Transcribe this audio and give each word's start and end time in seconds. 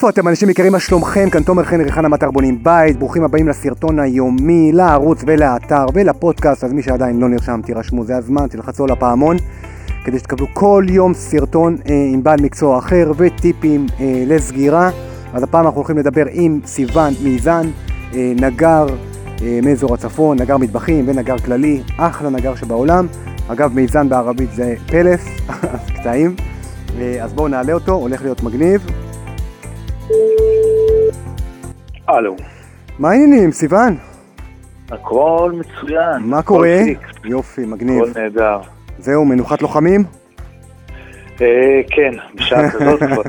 איפה 0.00 0.10
אתם 0.10 0.28
אנשים 0.28 0.50
יקרים, 0.50 0.72
מה 0.72 0.80
שלומכם? 0.80 1.30
כאן 1.30 1.42
תומר 1.42 1.64
חן 1.64 1.80
ריחן 1.80 2.04
המטר 2.04 2.30
בונים 2.30 2.62
בית, 2.62 2.98
ברוכים 2.98 3.24
הבאים 3.24 3.48
לסרטון 3.48 3.98
היומי, 3.98 4.72
לערוץ 4.72 5.22
ולאתר 5.26 5.86
ולפודקאסט, 5.94 6.64
אז 6.64 6.72
מי 6.72 6.82
שעדיין 6.82 7.20
לא 7.20 7.28
נרשם 7.28 7.60
תירשמו, 7.64 8.04
זה 8.04 8.16
הזמן, 8.16 8.46
תלחצו 8.46 8.84
על 8.84 8.90
הפעמון, 8.90 9.36
כדי 10.04 10.18
שתקבלו 10.18 10.46
כל 10.52 10.84
יום 10.88 11.14
סרטון 11.14 11.76
אה, 11.88 11.94
עם 12.12 12.22
בעל 12.22 12.40
מקצוע 12.42 12.78
אחר 12.78 13.12
וטיפים 13.16 13.86
אה, 14.00 14.24
לסגירה. 14.26 14.90
אז 15.34 15.42
הפעם 15.42 15.64
אנחנו 15.64 15.78
הולכים 15.78 15.98
לדבר 15.98 16.24
עם 16.30 16.60
סיון 16.64 17.14
מיזן, 17.22 17.66
אה, 18.14 18.32
נגר 18.36 18.86
אה, 19.42 19.60
מאזור 19.62 19.94
הצפון, 19.94 20.38
נגר 20.40 20.56
מטבחים 20.56 21.04
ונגר 21.08 21.38
כללי, 21.38 21.82
אחלה 21.96 22.30
נגר 22.30 22.54
שבעולם. 22.54 23.06
אגב, 23.48 23.74
מיזן 23.74 24.08
בערבית 24.08 24.52
זה 24.52 24.74
פלס, 24.86 25.24
קטעים. 25.96 26.34
אה, 26.98 27.24
אז 27.24 27.32
בואו 27.32 27.48
נעלה 27.48 27.72
אותו, 27.72 27.92
הולך 27.92 28.22
להיות 28.22 28.42
מגניב. 28.42 29.09
הלו, 32.08 32.36
מה 32.98 33.10
העניינים, 33.10 33.52
סיון? 33.52 33.96
הכל 34.90 35.52
מצוין. 35.54 36.22
מה 36.22 36.38
הכל 36.38 36.54
קורה? 36.54 36.78
יופי, 37.24 37.66
מגניב. 37.66 38.02
הכל 38.02 38.20
נהדר. 38.20 38.60
זהו, 38.98 39.24
מנוחת 39.24 39.62
לוחמים? 39.62 40.04
אה, 41.40 41.80
כן, 41.90 42.10
בשעה 42.34 42.70
כזאת 42.70 43.00
כבר. 43.02 43.22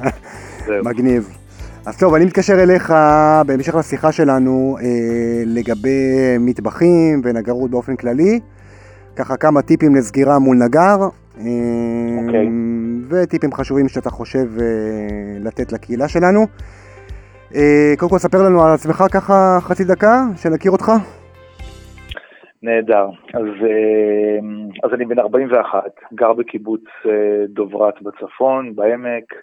מגניב. 0.89 1.37
אז 1.85 1.97
טוב, 1.97 2.13
אני 2.13 2.25
מתקשר 2.25 2.63
אליך 2.63 2.93
בהמשך 3.45 3.75
לשיחה 3.75 4.11
שלנו 4.11 4.77
אה, 4.81 4.87
לגבי 5.45 6.37
מטבחים 6.39 7.21
ונגרות 7.23 7.71
באופן 7.71 7.95
כללי. 7.95 8.39
ככה 9.15 9.37
כמה 9.37 9.61
טיפים 9.61 9.95
לסגירה 9.95 10.39
מול 10.39 10.57
נגר. 10.57 10.97
אה, 11.45 12.25
אוקיי. 12.25 12.47
וטיפים 13.09 13.53
חשובים 13.53 13.87
שאתה 13.87 14.09
חושב 14.09 14.47
אה, 14.59 15.37
לתת 15.39 15.71
לקהילה 15.71 16.07
שלנו. 16.07 16.39
אה, 17.55 17.93
קודם 17.97 18.09
כל 18.09 18.17
ספר 18.17 18.37
לנו 18.37 18.63
על 18.65 18.73
עצמך 18.73 19.03
ככה 19.13 19.57
חצי 19.61 19.83
דקה, 19.83 20.23
שנכיר 20.35 20.71
אותך. 20.71 20.91
נהדר. 22.63 23.09
אז, 23.33 23.45
אה, 23.63 24.39
אז 24.83 24.93
אני 24.93 25.05
בן 25.05 25.19
41, 25.19 25.83
גר 26.13 26.33
בקיבוץ 26.33 26.83
אה, 27.05 27.45
דוברת 27.47 28.01
בצפון, 28.01 28.75
בעמק, 28.75 29.33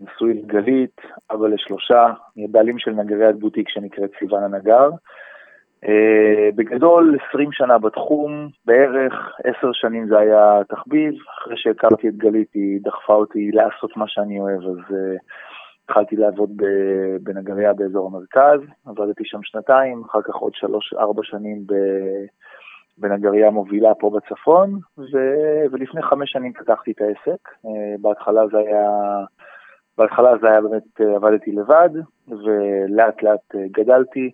נשוי 0.00 0.34
לגלית, 0.34 1.00
אבא 1.30 1.48
לשלושה, 1.48 2.06
אני 2.36 2.44
הבעלים 2.44 2.78
של 2.78 2.90
נגריית 2.90 3.36
בוטיק 3.36 3.68
שנקראת 3.68 4.10
סיוון 4.18 4.42
הנגר. 4.42 4.90
אה, 5.88 6.50
בגדול 6.54 7.18
20 7.28 7.52
שנה 7.52 7.78
בתחום, 7.78 8.48
בערך 8.64 9.14
10 9.44 9.72
שנים 9.72 10.08
זה 10.08 10.18
היה 10.18 10.60
תחביב, 10.68 11.14
אחרי 11.38 11.56
שהכרתי 11.56 12.08
את 12.08 12.16
גלית 12.16 12.52
היא 12.54 12.80
דחפה 12.82 13.14
אותי 13.14 13.50
לעשות 13.52 13.96
מה 13.96 14.04
שאני 14.08 14.40
אוהב, 14.40 14.60
אז 14.60 14.78
uh, 14.88 14.94
התחלתי 15.84 16.16
לעבוד 16.16 16.50
בנגריה 17.20 17.72
באזור 17.72 18.06
המרכז, 18.06 18.60
עבדתי 18.86 19.24
שם 19.24 19.38
שנתיים, 19.42 20.02
אחר 20.10 20.22
כך 20.22 20.34
עוד 20.34 20.52
3-4 20.94 20.98
שנים 21.22 21.58
בנגריה 22.98 23.50
מובילה 23.50 23.94
פה 23.94 24.10
בצפון, 24.16 24.78
ו- 24.98 25.64
ולפני 25.72 26.02
חמש 26.02 26.32
שנים 26.32 26.52
פתחתי 26.52 26.92
את 26.92 27.00
העסק, 27.00 27.48
uh, 27.48 27.68
בהתחלה 28.00 28.48
זה 28.48 28.58
היה... 28.58 28.90
בהתחלה 29.98 30.38
זה 30.40 30.46
היה 30.46 30.60
באמת, 30.60 31.00
עבדתי 31.16 31.52
לבד, 31.52 31.90
ולאט 32.28 33.22
לאט 33.22 33.54
גדלתי. 33.70 34.30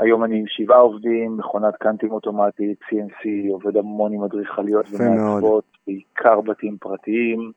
היום 0.00 0.24
אני 0.24 0.38
עם 0.38 0.44
שבעה 0.46 0.78
עובדים, 0.78 1.36
מכונת 1.36 1.76
קאנטים 1.76 2.10
אוטומטית, 2.12 2.78
CNC, 2.82 3.28
עובד 3.50 3.76
המון 3.76 4.12
עם 4.12 4.22
אדריכליות. 4.22 4.86
ומעצבות, 4.92 5.64
בעיקר 5.86 6.40
בתים 6.40 6.76
פרטיים. 6.80 7.52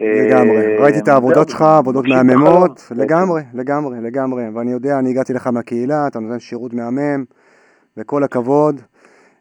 לגמרי, 0.00 0.56
אה, 0.56 0.82
ראיתי 0.82 0.98
את 0.98 1.08
העבודות 1.08 1.48
שלך, 1.48 1.62
עבודות 1.62 2.04
מהממות, 2.08 2.92
לגמרי, 2.96 3.42
לגמרי, 3.54 4.00
לגמרי, 4.00 4.48
ואני 4.54 4.72
יודע, 4.72 4.98
אני 4.98 5.10
הגעתי 5.10 5.32
לך 5.32 5.46
מהקהילה, 5.46 6.06
אתה 6.06 6.18
נותן 6.18 6.40
שירות 6.40 6.74
מהמם, 6.74 7.24
וכל 7.96 8.24
הכבוד. 8.24 8.80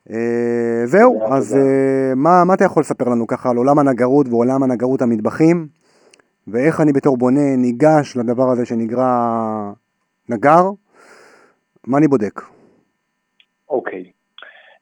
אה, 0.09 0.81
זהו, 0.85 1.33
אז. 1.33 1.55
אה, 1.55 2.16
מה 2.16 2.44
מה 2.44 2.53
אתה 2.53 2.66
יכול 2.66 2.81
לספר 2.81 3.09
לנו 3.09 3.28
ככה 3.28 3.49
על 3.49 3.57
עולם 3.57 3.79
הנגרות 3.79 4.28
ועולם 4.29 4.63
הנגרות 4.63 5.01
המטבחים, 5.01 5.67
ואיך 6.47 6.81
אני 6.81 6.94
בתור 6.94 7.17
בונה 7.17 7.55
ניגש 7.57 8.17
לדבר 8.17 8.49
הזה 8.49 8.66
שנקרא 8.66 9.07
נגר, 10.29 10.69
מה 11.88 11.97
אני 11.97 12.07
בודק? 12.07 12.41
אוקיי. 13.69 14.11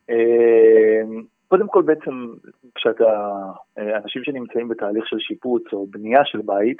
אה, 0.09 1.01
קודם 1.47 1.67
כל 1.67 1.81
בעצם 1.81 2.28
כשאתה, 2.75 3.31
אה, 3.78 3.97
אנשים 3.97 4.23
שנמצאים 4.23 4.67
בתהליך 4.67 5.07
של 5.07 5.19
שיפוץ 5.19 5.63
או 5.73 5.88
בנייה 5.88 6.25
של 6.25 6.41
בית, 6.45 6.78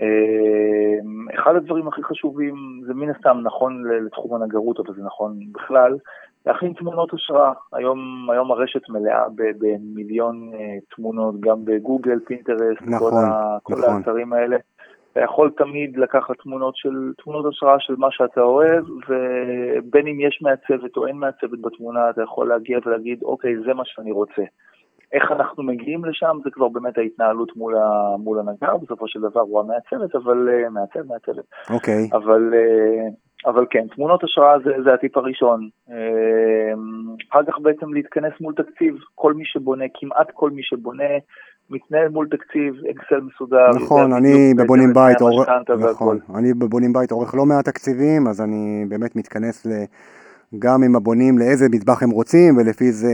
אה, 0.00 1.34
אחד 1.34 1.56
הדברים 1.56 1.88
הכי 1.88 2.02
חשובים, 2.02 2.54
זה 2.86 2.94
מן 2.94 3.10
הסתם 3.10 3.40
נכון 3.42 3.84
לתחום 4.06 4.34
הנגרות, 4.34 4.80
אבל 4.80 4.94
זה 4.94 5.02
נכון 5.02 5.38
בכלל, 5.52 5.96
להכין 6.46 6.72
תמונות 6.72 7.14
השראה. 7.14 7.52
היום, 7.72 8.28
היום 8.32 8.52
הרשת 8.52 8.88
מלאה 8.88 9.24
במיליון 9.34 10.50
תמונות, 10.96 11.40
גם 11.40 11.64
בגוגל, 11.64 12.18
פינטרסט, 12.26 12.82
נכון, 12.82 13.10
כל, 13.10 13.16
ה, 13.16 13.58
כל 13.62 13.72
נכון. 13.72 13.96
האתרים 13.96 14.32
האלה. 14.32 14.56
אתה 15.12 15.20
יכול 15.20 15.50
תמיד 15.56 15.96
לקחת 15.96 16.34
תמונות 16.42 16.76
של 16.76 17.12
תמונות 17.24 17.46
השראה 17.46 17.76
של 17.80 17.94
מה 17.98 18.08
שאתה 18.10 18.40
אוהב, 18.40 18.84
ובין 19.08 20.06
אם 20.06 20.20
יש 20.20 20.38
מעצבת 20.42 20.96
או 20.96 21.06
אין 21.06 21.16
מעצבת 21.16 21.60
בתמונה, 21.60 22.10
אתה 22.10 22.22
יכול 22.22 22.48
להגיע 22.48 22.78
ולהגיד, 22.86 23.22
אוקיי, 23.22 23.56
זה 23.66 23.74
מה 23.74 23.82
שאני 23.84 24.12
רוצה. 24.12 24.42
איך 25.12 25.32
אנחנו 25.32 25.62
מגיעים 25.62 26.04
לשם, 26.04 26.38
זה 26.44 26.50
כבר 26.50 26.68
באמת 26.68 26.98
ההתנהלות 26.98 27.56
מול, 27.56 27.76
ה, 27.76 28.16
מול 28.18 28.38
הנגר, 28.38 28.76
בסופו 28.76 29.08
של 29.08 29.20
דבר 29.20 29.40
הוא 29.40 29.60
המעצבת, 29.60 30.14
אבל 30.14 30.48
uh, 30.48 30.68
מעצב, 30.68 31.08
מעצבת. 31.08 31.44
אוקיי, 31.70 32.08
אבל, 32.12 32.54
אה, 32.54 33.08
אבל 33.50 33.66
כן, 33.70 33.86
תמונות 33.94 34.24
השראה 34.24 34.58
זה, 34.64 34.70
זה 34.84 34.94
הטיפ 34.94 35.16
הראשון. 35.16 35.68
אה, 35.90 36.72
אחר 37.30 37.44
כך 37.44 37.58
בעצם 37.58 37.94
להתכנס 37.94 38.32
מול 38.40 38.54
תקציב. 38.54 38.94
כל 39.14 39.34
מי 39.34 39.44
שבונה, 39.44 39.84
כמעט 39.94 40.30
כל 40.34 40.50
מי 40.50 40.62
שבונה, 40.62 41.04
מתנהל 41.70 42.08
מול 42.08 42.28
תקציב, 42.28 42.74
אקסל 42.90 43.20
מסודר. 43.20 43.70
נכון, 43.76 44.12
אני 44.12 44.54
בבונים 44.56 44.92
בית, 44.94 45.20
עורך- 45.20 45.48
נכון. 45.90 46.18
אני 46.34 46.54
בבונים 46.54 46.92
בית 46.92 47.10
עורך 47.10 47.34
לא 47.34 47.46
מעט 47.46 47.64
תקציבים, 47.64 48.26
אז 48.26 48.40
אני 48.40 48.84
באמת 48.88 49.16
מתכנס 49.16 49.66
ל... 49.66 49.70
גם 50.58 50.82
עם 50.82 50.96
הבונים 50.96 51.38
לאיזה 51.38 51.66
מטבח 51.70 52.02
הם 52.02 52.10
רוצים, 52.10 52.56
ולפי 52.56 52.92
זה 52.92 53.12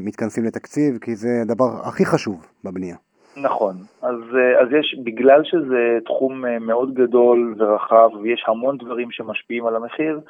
מתכנסים 0.00 0.44
לתקציב, 0.44 0.98
כי 0.98 1.16
זה 1.16 1.28
הדבר 1.42 1.64
הכי 1.84 2.04
חשוב 2.04 2.46
בבנייה. 2.64 2.96
נכון, 3.42 3.74
אז, 4.02 4.14
אה, 4.36 4.62
אז 4.62 4.68
יש, 4.80 4.96
בגלל 5.04 5.40
שזה 5.44 5.98
תחום 6.04 6.46
אה, 6.46 6.58
מאוד 6.58 6.94
גדול 6.94 7.54
ורחב 7.58 8.08
ויש 8.22 8.44
המון 8.48 8.76
דברים 8.78 9.08
שמשפיעים 9.10 9.66
על 9.66 9.76
המחיר, 9.76 10.20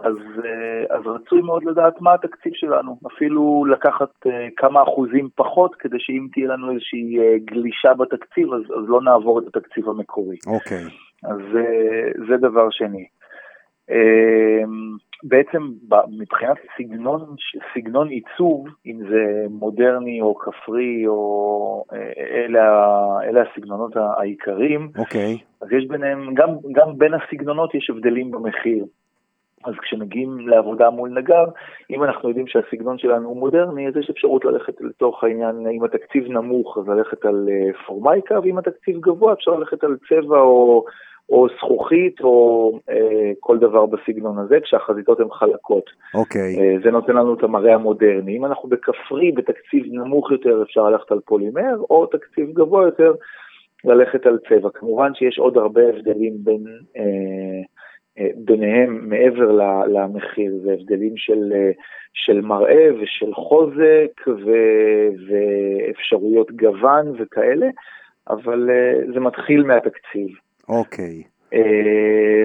אז, 0.00 0.44
אה, 0.44 0.96
אז 0.96 1.06
רצוי 1.06 1.40
מאוד 1.40 1.64
לדעת 1.64 2.00
מה 2.00 2.14
התקציב 2.14 2.52
שלנו, 2.54 2.98
אפילו 3.06 3.64
לקחת 3.64 4.26
אה, 4.26 4.48
כמה 4.56 4.82
אחוזים 4.82 5.28
פחות 5.34 5.74
כדי 5.74 5.96
שאם 5.98 6.26
תהיה 6.32 6.48
לנו 6.48 6.70
איזושהי 6.70 7.18
אה, 7.18 7.38
גלישה 7.44 7.94
בתקציב 7.94 8.52
אז, 8.52 8.62
אז 8.62 8.88
לא 8.88 9.02
נעבור 9.02 9.38
את 9.38 9.44
התקציב 9.46 9.88
המקורי. 9.88 10.36
אוקיי, 10.46 10.84
אז 11.24 11.40
זה, 12.28 12.36
דבר 12.36 12.70
שני. 12.70 13.06
בעצם 15.22 15.58
מבחינת 16.18 16.56
סגנון, 16.76 17.34
סגנון 17.74 18.08
עיצוב, 18.08 18.66
אם 18.86 18.98
זה 19.10 19.46
מודרני 19.50 20.20
או 20.20 20.34
כפרי 20.34 21.06
או 21.06 21.84
אלה, 22.44 22.62
אלה 23.22 23.42
הסגנונות 23.42 23.96
העיקריים, 23.96 24.88
אוקיי, 24.98 25.38
אז 25.60 25.68
יש 25.72 25.84
ביניהם, 25.88 26.34
גם, 26.34 26.48
גם 26.72 26.98
בין 26.98 27.12
הסגנונות 27.14 27.74
יש 27.74 27.90
הבדלים 27.90 28.30
במחיר. 28.30 28.84
אז 29.64 29.74
כשמגיעים 29.82 30.48
לעבודה 30.48 30.90
מול 30.90 31.10
נגר, 31.10 31.44
אם 31.90 32.04
אנחנו 32.04 32.28
יודעים 32.28 32.46
שהסגנון 32.46 32.98
שלנו 32.98 33.28
הוא 33.28 33.36
מודרני, 33.36 33.88
אז 33.88 33.96
יש 33.96 34.10
אפשרות 34.10 34.44
ללכת 34.44 34.80
לתוך 34.80 35.24
העניין, 35.24 35.66
אם 35.66 35.84
התקציב 35.84 36.28
נמוך, 36.28 36.78
אז 36.78 36.88
ללכת 36.88 37.24
על 37.24 37.48
אה, 37.50 37.84
פורמייקה, 37.86 38.40
ואם 38.42 38.58
התקציב 38.58 39.00
גבוה, 39.00 39.32
אפשר 39.32 39.50
ללכת 39.50 39.84
על 39.84 39.96
צבע 40.08 40.40
או, 40.40 40.84
או 41.30 41.46
זכוכית 41.56 42.20
או 42.20 42.72
אה, 42.90 43.32
כל 43.40 43.58
דבר 43.58 43.86
בסגנון 43.86 44.38
הזה, 44.38 44.60
כשהחזיתות 44.60 45.20
הן 45.20 45.30
חלקות. 45.30 45.90
אוקיי, 46.14 46.58
אה, 46.58 46.76
זה 46.84 46.90
נותן 46.90 47.16
לנו 47.16 47.34
את 47.34 47.42
המראה 47.42 47.74
המודרני. 47.74 48.36
אם 48.36 48.44
אנחנו 48.44 48.68
בכפרי, 48.68 49.32
בתקציב 49.32 49.84
נמוך 49.88 50.30
יותר, 50.30 50.62
אפשר 50.62 50.90
ללכת 50.90 51.12
על 51.12 51.20
פולימר, 51.24 51.76
או 51.90 52.06
תקציב 52.06 52.52
גבוה 52.52 52.84
יותר, 52.84 53.12
ללכת 53.84 54.26
על 54.26 54.38
צבע. 54.48 54.70
כמובן 54.74 55.14
שיש 55.14 55.38
עוד 55.38 55.56
הרבה 55.56 55.82
הבדלים 55.88 56.34
בין, 56.38 56.64
אה, 56.96 57.62
ביניהם 58.36 59.08
מעבר 59.08 59.52
למחיר, 59.86 60.52
זה 60.64 60.72
הבדלים 60.72 61.12
של, 61.16 61.52
אה, 61.54 61.70
של 62.14 62.40
מראה 62.40 62.88
ושל 63.02 63.34
חוזק 63.34 64.28
ו- 64.28 65.08
ואפשרויות 65.28 66.50
גוון 66.52 67.12
וכאלה, 67.18 67.66
אבל 68.30 68.70
אה, 68.70 69.12
זה 69.14 69.20
מתחיל 69.20 69.62
מהתקציב. 69.62 70.28
אוקיי. 70.68 71.22
אה, 71.54 72.44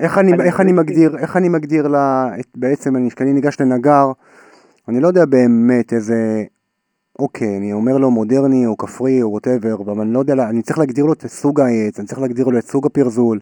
איך 0.00 0.18
אני, 0.18 0.32
אני 0.32 0.42
איך 0.44 0.60
אני 0.60 0.70
חושב- 0.70 0.80
מגדיר, 0.82 1.10
איך 1.22 1.36
אני 1.36 1.48
מגדיר 1.48 1.88
לה, 1.88 2.28
את, 2.40 2.46
בעצם, 2.56 2.96
אני, 2.96 3.10
כשאני 3.10 3.32
ניגש 3.32 3.60
לנגר, 3.60 4.06
אני 4.88 5.00
לא 5.00 5.06
יודע 5.08 5.24
באמת 5.30 5.92
איזה, 5.92 6.14
אוקיי, 7.18 7.56
אני 7.58 7.72
אומר 7.72 7.98
לו 7.98 8.10
מודרני 8.10 8.66
או 8.66 8.76
כפרי 8.76 9.22
או 9.22 9.30
ווטאבר, 9.32 9.74
אבל 9.84 10.00
אני 10.02 10.12
לא 10.14 10.18
יודע, 10.18 10.32
אני 10.50 10.62
צריך 10.62 10.78
להגדיר 10.78 11.04
לו 11.04 11.12
את 11.12 11.20
סוג 11.20 11.60
העץ, 11.60 11.98
אני 11.98 12.06
צריך 12.06 12.20
להגדיר 12.20 12.46
לו 12.46 12.58
את 12.58 12.64
סוג 12.64 12.86
הפרזול, 12.86 13.38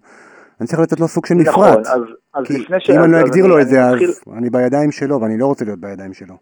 אני 0.61 0.67
צריך 0.67 0.81
לתת 0.81 1.01
לו 1.01 1.09
סוג 1.09 1.27
של 1.27 1.35
נכון, 1.35 1.65
מפרט. 1.69 1.87
אז, 1.87 2.03
אז 2.35 2.47
כי 2.47 2.59
לפני 2.59 2.81
ש... 2.81 2.91
אם 2.91 3.05
אני 3.05 3.13
לא 3.13 3.21
אגדיר 3.21 3.47
לו 3.47 3.61
את 3.61 3.67
זה, 3.67 3.77
מתחיל- 3.93 4.09
אז 4.09 4.39
אני 4.39 4.51
בידיים 4.51 4.91
שלו, 4.91 5.21
ואני 5.21 5.39
לא 5.39 5.47
רוצה 5.47 5.65
להיות 5.65 5.79
בידיים 5.81 6.13
שלו. 6.13 6.35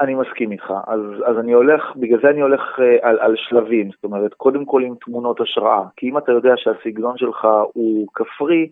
אני 0.00 0.14
מסכים 0.14 0.52
איתך, 0.52 0.72
אז, 0.86 1.00
אז 1.26 1.38
אני 1.38 1.52
הולך, 1.52 1.82
בגלל 1.96 2.18
זה 2.22 2.28
אני 2.30 2.40
הולך 2.40 2.60
אה, 2.78 3.08
על, 3.08 3.18
על 3.20 3.34
שלבים, 3.36 3.90
זאת 3.94 4.04
אומרת, 4.04 4.34
קודם 4.34 4.64
כל 4.64 4.84
עם 4.84 4.94
תמונות 5.04 5.40
השראה, 5.40 5.82
כי 5.96 6.08
אם 6.10 6.18
אתה 6.18 6.32
יודע 6.32 6.52
שהסגנון 6.56 7.18
שלך 7.18 7.48
הוא 7.72 8.06
כפרי, 8.14 8.68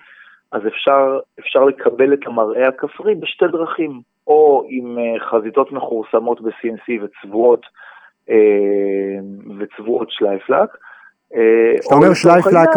אז 0.53 0.63
אפשר, 0.67 1.19
אפשר 1.41 1.65
לקבל 1.65 2.13
את 2.13 2.27
המראה 2.27 2.69
הכפרי 2.69 3.15
בשתי 3.15 3.45
דרכים, 3.53 4.01
או 4.27 4.65
עם 4.69 4.99
אה, 4.99 5.21
חזיתות 5.31 5.73
מכורסמות 5.73 6.41
ב-CNC 6.41 7.03
וצבועות, 7.03 7.67
אה, 8.31 8.37
וצבועות 9.59 10.09
שלייפלק. 10.11 10.69
אה, 11.37 11.79
כשאתה 11.81 11.95
או 11.95 11.99
אומר 12.01 12.09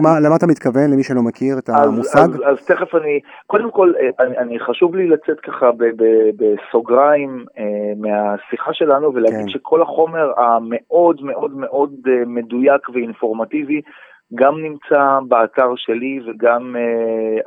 מה- 0.01 0.19
למה 0.19 0.35
אתה 0.35 0.47
מתכוון, 0.47 0.91
למי 0.91 1.03
שלא 1.03 1.21
מכיר 1.21 1.57
את 1.57 1.69
המושג? 1.69 2.19
אז, 2.19 2.41
אז 2.45 2.65
תכף 2.65 2.95
אני, 2.95 3.19
קודם 3.47 3.71
כל, 3.71 3.93
אה, 3.99 4.25
אני, 4.25 4.37
אני 4.37 4.59
חשוב 4.59 4.95
לי 4.95 5.07
לצאת 5.07 5.39
ככה 5.39 5.71
ב, 5.71 5.83
ב, 5.83 6.03
בסוגריים 6.37 7.45
אה, 7.57 7.63
מהשיחה 7.97 8.73
שלנו 8.73 9.13
ולהגיד 9.13 9.39
כן. 9.39 9.49
שכל 9.49 9.81
החומר 9.81 10.31
המאוד 10.37 11.21
מאוד 11.23 11.51
מאוד 11.57 11.91
מדויק 12.25 12.89
ואינפורמטיבי 12.89 13.81
גם 14.33 14.53
נמצא 14.63 15.19
באתר 15.27 15.73
שלי 15.75 16.19
וגם 16.25 16.75
אה, 16.75 16.81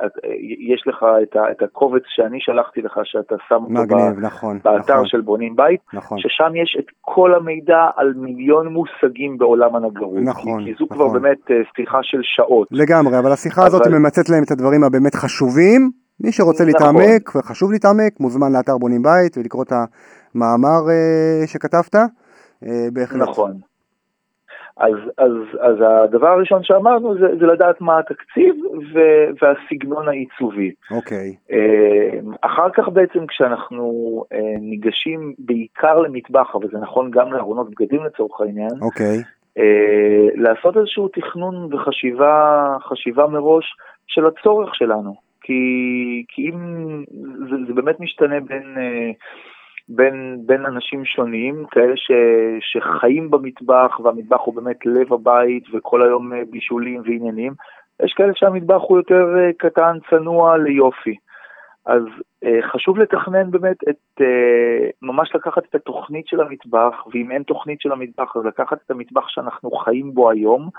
אה, 0.05 0.29
יש 0.73 0.83
לך 0.87 1.05
את, 1.23 1.35
ה, 1.35 1.51
את 1.51 1.61
הקובץ 1.61 2.01
שאני 2.05 2.37
שלחתי 2.41 2.81
לך 2.81 2.99
שאתה 3.03 3.35
שם 3.47 3.55
אותו 3.55 3.73
ב, 3.73 3.77
מגניב, 3.79 4.19
נכון, 4.19 4.59
באתר 4.63 4.93
נכון, 4.93 5.07
של 5.07 5.21
בונים 5.21 5.55
בית, 5.55 5.79
נכון. 5.93 6.17
ששם 6.19 6.55
יש 6.63 6.77
את 6.79 6.85
כל 7.01 7.33
המידע 7.33 7.89
על 7.95 8.13
מיליון 8.15 8.67
מושגים 8.67 9.37
בעולם 9.37 9.75
הנגרות. 9.75 10.23
נכון, 10.23 10.63
כי, 10.65 10.71
כי 10.71 10.75
זו 10.79 10.85
נכון. 10.85 10.97
כבר 10.97 11.19
באמת 11.19 11.51
אה, 11.51 11.55
שיחה 11.75 11.99
של 12.01 12.19
שעות. 12.23 12.67
לגמרי, 12.71 13.19
אבל 13.19 13.31
השיחה 13.31 13.65
הזאת 13.65 13.87
אבל- 13.87 13.97
ממצאת 13.97 14.29
להם 14.29 14.43
את 14.43 14.51
הדברים 14.51 14.83
הבאמת 14.83 15.15
חשובים. 15.15 15.91
מי 16.23 16.31
שרוצה 16.31 16.63
נכון. 16.63 16.95
להתעמק, 16.95 17.35
וחשוב 17.35 17.71
להתעמק, 17.71 18.19
מוזמן 18.19 18.51
לאתר 18.51 18.77
בונים 18.77 19.01
בית 19.03 19.37
ולקרוא 19.37 19.63
את 19.63 19.71
המאמר 19.71 20.89
אה, 20.89 21.47
שכתבת. 21.47 21.95
אה, 21.95 22.87
בהחלט. 22.93 23.21
נכון. 23.29 23.68
אז, 24.79 24.93
אז, 25.17 25.31
אז 25.59 25.75
הדבר 25.81 26.27
הראשון 26.27 26.63
שאמרנו 26.63 27.13
זה, 27.13 27.27
זה 27.39 27.45
לדעת 27.45 27.81
מה 27.81 27.99
התקציב 27.99 28.55
ו, 28.93 28.99
והסגנון 29.41 30.07
העיצובי. 30.07 30.71
אוקיי, 30.91 31.35
אה, 31.51 32.19
אחר 32.41 32.69
כך 32.73 32.89
בעצם 32.89 33.27
כשאנחנו 33.27 33.83
אה, 34.33 34.39
ניגשים 34.59 35.33
בעיקר 35.39 35.99
למטבח, 35.99 36.55
אבל 36.55 36.67
זה 36.71 36.77
נכון 36.77 37.11
גם 37.11 37.33
לארונות 37.33 37.69
בגדים 37.69 38.03
לצורך 38.03 38.41
העניין, 38.41 38.75
אוקיי, 38.81 39.17
אה, 39.57 40.27
לעשות 40.35 40.77
איזשהו 40.77 41.07
תכנון 41.07 41.73
וחשיבה 41.73 42.77
חשיבה 42.81 43.27
מראש 43.27 43.65
של 44.07 44.25
הצורך 44.25 44.75
שלנו. 44.75 45.29
כי, 45.41 45.63
כי 46.27 46.41
אם 46.49 46.57
זה, 47.49 47.55
זה 47.67 47.73
באמת 47.73 47.99
משתנה 47.99 48.39
בין, 48.39 48.75
בין, 49.89 50.41
בין 50.45 50.65
אנשים 50.65 51.05
שונים, 51.05 51.65
כאלה 51.71 51.93
ש, 51.95 52.11
שחיים 52.59 53.31
במטבח, 53.31 53.99
והמטבח 53.99 54.39
הוא 54.43 54.55
באמת 54.55 54.85
לב 54.85 55.13
הבית 55.13 55.63
וכל 55.73 56.01
היום 56.01 56.33
אה, 56.33 56.41
בישולים 56.49 57.01
ועניינים, 57.05 57.53
יש 58.03 58.13
כאלה 58.13 58.31
שהמטבח 58.35 58.81
הוא 58.81 58.97
יותר 58.97 59.37
אה, 59.37 59.49
קטן, 59.57 59.97
צנוע, 60.09 60.57
ליופי. 60.57 61.15
אז 61.85 62.03
אה, 62.43 62.59
חשוב 62.71 62.97
לתכנן 62.97 63.51
באמת 63.51 63.77
את, 63.89 64.21
אה, 64.21 64.89
ממש 65.01 65.35
לקחת 65.35 65.63
את 65.69 65.75
התוכנית 65.75 66.27
של 66.27 66.41
המטבח, 66.41 67.07
ואם 67.13 67.31
אין 67.31 67.43
תוכנית 67.43 67.81
של 67.81 67.91
המטבח, 67.91 68.35
אז 68.35 68.45
לקחת 68.45 68.77
את 68.85 68.91
המטבח 68.91 69.27
שאנחנו 69.27 69.71
חיים 69.71 70.13
בו 70.13 70.29
היום, 70.29 70.69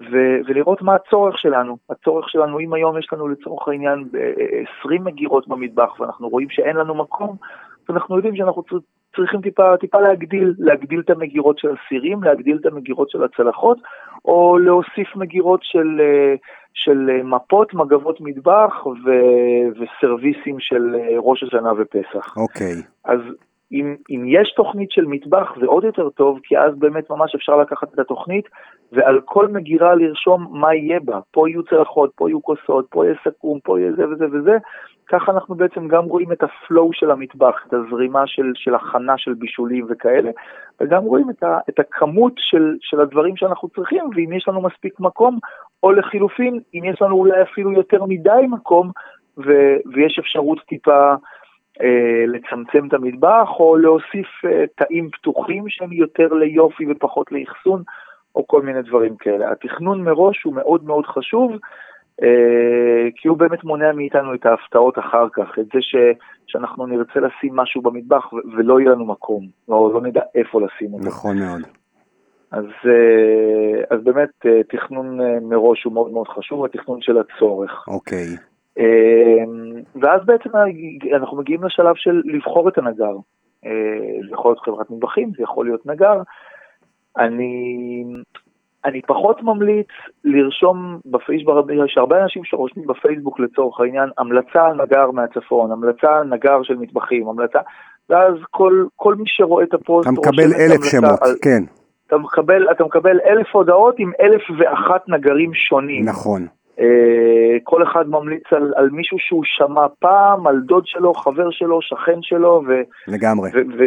ו- 0.00 0.40
ולראות 0.46 0.82
מה 0.82 0.94
הצורך 0.94 1.38
שלנו. 1.38 1.76
הצורך 1.90 2.28
שלנו, 2.28 2.60
אם 2.60 2.72
היום 2.72 2.98
יש 2.98 3.08
לנו 3.12 3.28
לצורך 3.28 3.68
העניין 3.68 4.08
אה, 4.14 4.62
20 4.80 5.04
מגירות 5.04 5.48
במטבח, 5.48 6.00
ואנחנו 6.00 6.28
רואים 6.28 6.50
שאין 6.50 6.76
לנו 6.76 6.94
מקום, 6.94 7.36
אנחנו 7.90 8.16
יודעים 8.16 8.36
שאנחנו 8.36 8.62
צר- 8.62 8.78
צריכים 9.16 9.40
טיפה, 9.40 9.76
טיפה 9.80 10.00
להגדיל, 10.00 10.54
להגדיל 10.58 11.00
את 11.00 11.10
המגירות 11.10 11.58
של 11.58 11.68
הסירים, 11.68 12.22
להגדיל 12.22 12.56
את 12.60 12.66
המגירות 12.66 13.10
של 13.10 13.24
הצלחות, 13.24 13.78
או 14.24 14.58
להוסיף 14.58 15.16
מגירות 15.16 15.60
של, 15.62 16.00
אה, 16.00 16.34
של 16.74 17.10
אה, 17.10 17.22
מפות, 17.22 17.74
מגבות 17.74 18.20
מטבח 18.20 18.86
ו- 18.86 19.80
וסרוויסים 19.80 20.56
של 20.60 20.94
אה, 20.94 21.16
ראש 21.18 21.42
השנה 21.42 21.72
ופסח. 21.78 22.36
אוקיי. 22.36 22.74
אז 23.04 23.20
אם, 23.72 23.96
אם 24.10 24.24
יש 24.28 24.52
תוכנית 24.56 24.90
של 24.90 25.04
מטבח 25.06 25.52
זה 25.60 25.66
עוד 25.66 25.84
יותר 25.84 26.08
טוב, 26.08 26.38
כי 26.42 26.58
אז 26.58 26.78
באמת 26.78 27.10
ממש 27.10 27.34
אפשר 27.34 27.56
לקחת 27.56 27.94
את 27.94 27.98
התוכנית 27.98 28.44
ועל 28.92 29.20
כל 29.24 29.48
מגירה 29.48 29.94
לרשום 29.94 30.46
מה 30.50 30.74
יהיה 30.74 31.00
בה. 31.00 31.20
פה 31.30 31.48
יהיו 31.48 31.62
צלחות, 31.62 32.10
פה 32.14 32.28
יהיו 32.28 32.42
כוסות, 32.42 32.86
פה 32.90 33.04
יהיה 33.04 33.14
סכו"ם, 33.24 33.58
פה 33.64 33.80
יהיה 33.80 33.92
זה 33.92 34.08
וזה 34.08 34.26
וזה. 34.32 34.58
ככה 35.08 35.32
אנחנו 35.32 35.54
בעצם 35.54 35.88
גם 35.88 36.04
רואים 36.04 36.32
את 36.32 36.42
הפלואו 36.42 36.92
של 36.92 37.10
המטבח, 37.10 37.64
את 37.68 37.74
הזרימה 37.74 38.26
של, 38.26 38.52
של 38.54 38.74
הכנה 38.74 39.18
של 39.18 39.34
בישולים 39.34 39.86
וכאלה, 39.90 40.30
וגם 40.80 41.02
רואים 41.02 41.30
את, 41.30 41.42
ה, 41.42 41.58
את 41.68 41.78
הכמות 41.78 42.32
של, 42.36 42.76
של 42.80 43.00
הדברים 43.00 43.36
שאנחנו 43.36 43.68
צריכים, 43.68 44.04
ואם 44.14 44.32
יש 44.32 44.48
לנו 44.48 44.62
מספיק 44.62 45.00
מקום, 45.00 45.38
או 45.82 45.92
לחילופין, 45.92 46.60
אם 46.74 46.84
יש 46.84 47.02
לנו 47.02 47.16
אולי 47.16 47.42
אפילו 47.42 47.72
יותר 47.72 48.04
מדי 48.04 48.46
מקום, 48.48 48.90
ו, 49.38 49.50
ויש 49.94 50.18
אפשרות 50.18 50.58
טיפה 50.68 51.14
לצמצם 52.26 52.88
את 52.88 52.94
המטבח, 52.94 53.48
או 53.58 53.76
להוסיף 53.76 54.44
אה, 54.44 54.64
תאים 54.76 55.10
פתוחים 55.10 55.64
שהם 55.68 55.92
יותר 55.92 56.32
ליופי 56.32 56.84
ופחות 56.90 57.32
לאחסון, 57.32 57.82
או 58.34 58.46
כל 58.46 58.62
מיני 58.62 58.82
דברים 58.82 59.16
כאלה. 59.16 59.52
התכנון 59.52 60.04
מראש 60.04 60.42
הוא 60.42 60.54
מאוד 60.54 60.84
מאוד 60.84 61.06
חשוב, 61.06 61.52
אה, 62.22 63.08
כי 63.16 63.28
הוא 63.28 63.38
באמת 63.38 63.64
מונע 63.64 63.92
מאיתנו 63.92 64.34
את 64.34 64.46
ההפתעות 64.46 64.98
אחר 64.98 65.26
כך, 65.32 65.58
את 65.58 65.66
זה 65.74 65.78
ש, 65.80 65.96
שאנחנו 66.46 66.86
נרצה 66.86 67.20
לשים 67.20 67.56
משהו 67.56 67.82
במטבח 67.82 68.32
ולא 68.32 68.80
יהיה 68.80 68.90
לנו 68.90 69.04
מקום, 69.04 69.46
או 69.68 69.92
לא 69.92 70.00
נדע 70.00 70.20
איפה 70.34 70.60
לשים 70.60 70.94
אותו. 70.94 71.06
נכון 71.06 71.38
מאוד. 71.38 71.60
אז, 72.50 72.64
אה, 72.64 73.96
אז 73.96 74.04
באמת 74.04 74.46
אה, 74.46 74.62
תכנון 74.68 75.20
אה, 75.20 75.40
מראש 75.40 75.84
הוא 75.84 75.92
מאוד 75.92 76.10
מאוד 76.10 76.28
חשוב, 76.28 76.64
התכנון 76.64 77.02
של 77.02 77.18
הצורך. 77.18 77.84
אוקיי. 77.88 78.26
אה, 78.26 78.49
ואז 80.02 80.20
בעצם 80.24 80.50
אנחנו 81.16 81.36
מגיעים 81.36 81.64
לשלב 81.64 81.94
של 81.96 82.22
לבחור 82.24 82.68
את 82.68 82.78
הנגר. 82.78 83.14
אה, 83.66 83.70
זה 84.28 84.34
יכול 84.34 84.50
להיות 84.50 84.60
חברת 84.64 84.90
מטבחים, 84.90 85.30
זה 85.36 85.42
יכול 85.42 85.66
להיות 85.66 85.86
נגר. 85.86 86.22
אני, 87.18 88.04
אני 88.84 89.02
פחות 89.02 89.42
ממליץ 89.42 89.86
לרשום 90.24 90.98
בפייסבוק, 91.06 91.56
יש 91.86 91.98
הרבה 91.98 92.22
אנשים 92.22 92.44
שרושמים 92.44 92.86
בפייסבוק 92.86 93.40
לצורך 93.40 93.80
העניין, 93.80 94.08
המלצה 94.18 94.66
על 94.66 94.82
נגר 94.82 95.10
מהצפון, 95.10 95.72
המלצה 95.72 96.16
על 96.18 96.28
נגר 96.28 96.62
של 96.62 96.76
מטבחים, 96.76 97.28
המלצה, 97.28 97.58
ואז 98.10 98.34
כל, 98.50 98.84
כל 98.96 99.14
מי 99.14 99.24
שרואה 99.26 99.64
את 99.64 99.74
הפוסט, 99.74 100.08
אתה 100.08 100.20
מקבל 100.20 100.52
אלף 100.60 100.84
שמות, 100.84 101.22
על- 101.22 101.36
כן, 101.42 101.62
אתה 102.06 102.18
מקבל, 102.18 102.70
אתה 102.70 102.84
מקבל 102.84 103.20
אלף 103.26 103.46
הודעות 103.52 103.94
עם 103.98 104.10
אלף 104.20 104.42
ואחת 104.58 105.08
נגרים 105.08 105.54
שונים. 105.54 106.04
נכון. 106.04 106.46
אה, 106.80 107.58
כל 107.64 107.82
אחד 107.82 108.08
ממליץ 108.08 108.42
על, 108.50 108.72
על 108.76 108.90
מישהו 108.90 109.18
שהוא 109.20 109.42
שמע 109.44 109.86
פעם, 109.98 110.46
על 110.46 110.60
דוד 110.60 110.86
שלו, 110.86 111.14
חבר 111.14 111.50
שלו, 111.50 111.82
שכן 111.82 112.18
שלו, 112.22 112.62
ו, 112.68 112.70
לגמרי. 113.08 113.50
ו, 113.54 113.58
ו, 113.78 113.84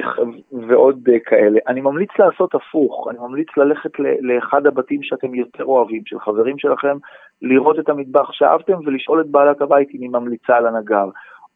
ועוד 0.67 1.09
אה, 1.13 1.19
כאלה. 1.25 1.59
אני 1.67 1.81
ממליץ 1.81 2.09
לעשות 2.19 2.55
הפוך, 2.55 3.07
אני 3.09 3.17
ממליץ 3.19 3.47
ללכת 3.57 3.99
ל, 3.99 4.03
לאחד 4.21 4.65
הבתים 4.65 5.03
שאתם 5.03 5.35
יותר 5.35 5.65
אוהבים, 5.65 6.01
של 6.05 6.19
חברים 6.19 6.55
שלכם, 6.57 6.97
לראות 7.41 7.79
את 7.79 7.89
המטבח 7.89 8.31
שאהבתם 8.31 8.73
ולשאול 8.85 9.21
את 9.21 9.27
בעלת 9.27 9.61
הבית 9.61 9.87
אם 9.93 10.01
היא 10.01 10.09
ממליצה 10.09 10.55
על 10.55 10.67
הנגר. 10.67 11.09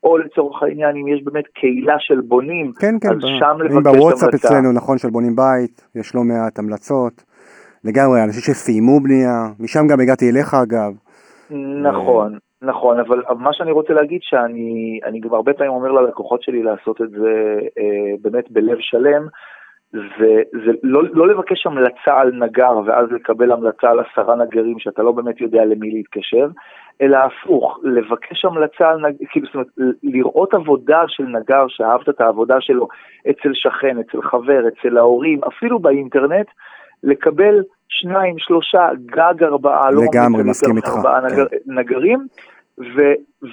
או 0.03 0.17
לצורך 0.17 0.63
העניין, 0.63 0.96
אם 0.96 1.08
יש 1.08 1.24
באמת 1.24 1.48
קהילה 1.53 1.96
של 2.00 2.22
בונים, 2.22 2.72
כן, 2.79 2.96
כן, 3.01 3.10
אז 3.10 3.17
ב- 3.17 3.39
שם 3.39 3.58
אם 3.62 3.77
לבקש 3.77 3.98
בוואטסאפ 3.98 4.29
המלצה. 4.29 4.48
אצלנו, 4.48 4.72
נכון, 4.72 4.98
של 4.98 5.10
בונים 5.10 5.36
בית, 5.36 5.88
יש 5.96 6.15
לא 6.15 6.22
מעט 6.24 6.60
המלצות. 6.60 7.24
לגמרי, 7.84 8.24
אנשים 8.24 8.41
שסיימו 8.41 9.00
בנייה, 9.00 9.48
משם 9.60 9.88
גם 9.88 10.00
הגעתי 10.00 10.29
אליך 10.29 10.53
אגב. 10.53 11.07
נכון, 11.82 12.38
נכון, 12.62 13.00
אבל 13.00 13.22
מה 13.38 13.54
שאני 13.54 13.72
רוצה 13.72 13.94
להגיד 13.94 14.20
שאני 14.24 15.00
אני 15.06 15.20
גם 15.20 15.34
הרבה 15.34 15.54
פעמים 15.54 15.74
אומר 15.74 15.92
ללקוחות 15.92 16.44
שלי 16.44 16.63
לעשות 16.63 17.01
את 17.01 17.10
זה 17.10 17.60
אה, 17.77 18.16
באמת 18.22 18.51
בלב 18.51 18.77
שלם, 18.80 19.27
זה, 19.92 20.42
זה 20.66 20.72
לא, 20.84 21.01
לא 21.13 21.27
לבקש 21.27 21.66
המלצה 21.66 22.20
על 22.20 22.32
נגר 22.34 22.77
ואז 22.86 23.12
לקבל 23.12 23.51
המלצה 23.51 23.89
על 23.89 24.00
עשרה 24.00 24.36
נגרים 24.36 24.80
שאתה 24.80 25.04
לא 25.04 25.12
באמת 25.12 25.42
יודע 25.42 25.66
למי 25.66 25.92
להתקשר, 25.92 26.48
אלא 27.01 27.18
הפוך, 27.18 27.80
לבקש 27.84 28.46
המלצה 28.46 28.89
על 28.89 28.98
נגר, 28.98 29.25
כאילו 29.30 29.46
זאת 29.46 29.56
אומרת, 29.56 29.68
לראות 30.04 30.54
עבודה 30.54 31.04
של 31.08 31.24
נגר 31.24 31.66
שאהבת 31.68 32.10
את 32.10 32.22
העבודה 32.22 32.62
שלו 32.62 32.88
אצל 33.30 33.51
שכן, 33.54 33.98
אצל 34.00 34.22
חבר, 34.22 34.68
אצל 34.68 34.98
ההורים, 34.98 35.44
אפילו 35.44 35.80
באינטרנט, 35.80 36.48
לקבל 37.04 37.63
שניים, 37.89 38.36
שלושה, 38.38 38.89
גג 39.06 39.44
ארבעה, 39.44 39.92
לא 39.92 40.01
לגמרי, 40.01 40.44
מסכים 40.44 40.77
איתך, 40.77 40.89
מארבעה 40.96 41.22
כן. 41.22 41.27
נגר, 41.27 41.46
נגרים, 41.68 42.20
ו, 42.80 43.01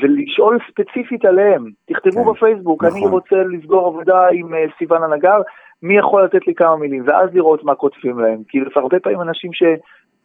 ולשאול 0.00 0.58
ספציפית 0.70 1.24
עליהם. 1.24 1.70
תכתבו 1.88 2.24
כן, 2.24 2.30
בפייסבוק, 2.30 2.84
נכון. 2.84 2.98
אני 2.98 3.06
רוצה 3.06 3.36
לסגור 3.36 3.86
עבודה 3.86 4.26
עם 4.32 4.54
אה, 4.54 4.64
סיוון 4.78 5.02
הנגר, 5.02 5.40
מי 5.82 5.98
יכול 5.98 6.24
לתת 6.24 6.46
לי 6.46 6.54
כמה 6.54 6.76
מילים, 6.76 7.02
ואז 7.06 7.30
לראות 7.34 7.64
מה 7.64 7.74
כותבים 7.74 8.18
להם. 8.18 8.42
כי 8.48 8.58
הרבה 8.76 9.00
פעמים 9.00 9.20
אנשים 9.20 9.52
ש... 9.52 9.62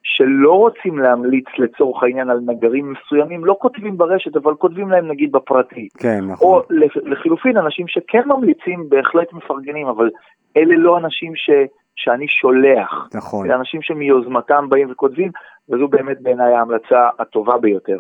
שלא 0.03 0.53
רוצים 0.53 0.99
להמליץ 0.99 1.45
לצורך 1.57 2.03
העניין 2.03 2.29
על 2.29 2.39
נגרים 2.45 2.93
מסוימים, 2.93 3.45
לא 3.45 3.55
כותבים 3.59 3.97
ברשת, 3.97 4.35
אבל 4.35 4.53
כותבים 4.55 4.89
להם 4.89 5.07
נגיד 5.07 5.31
בפרטי. 5.31 5.87
כן, 5.97 6.19
נכון. 6.27 6.47
או 6.47 6.61
לחילופין, 7.05 7.57
אנשים 7.57 7.87
שכן 7.87 8.21
ממליצים 8.25 8.89
בהחלט 8.89 9.33
מפרגנים, 9.33 9.87
אבל 9.87 10.09
אלה 10.57 10.75
לא 10.77 10.97
אנשים 10.97 11.35
ש, 11.35 11.49
שאני 11.99 12.27
שולח. 12.27 13.09
נכון. 13.13 13.45
אלה 13.45 13.55
אנשים 13.55 13.81
שמיוזמתם 13.81 14.69
באים 14.69 14.91
וכותבים, 14.91 15.31
וזו 15.69 15.87
באמת 15.87 16.21
בעיניי 16.21 16.53
ההמלצה 16.53 17.09
הטובה 17.19 17.57
ביותר. 17.57 17.97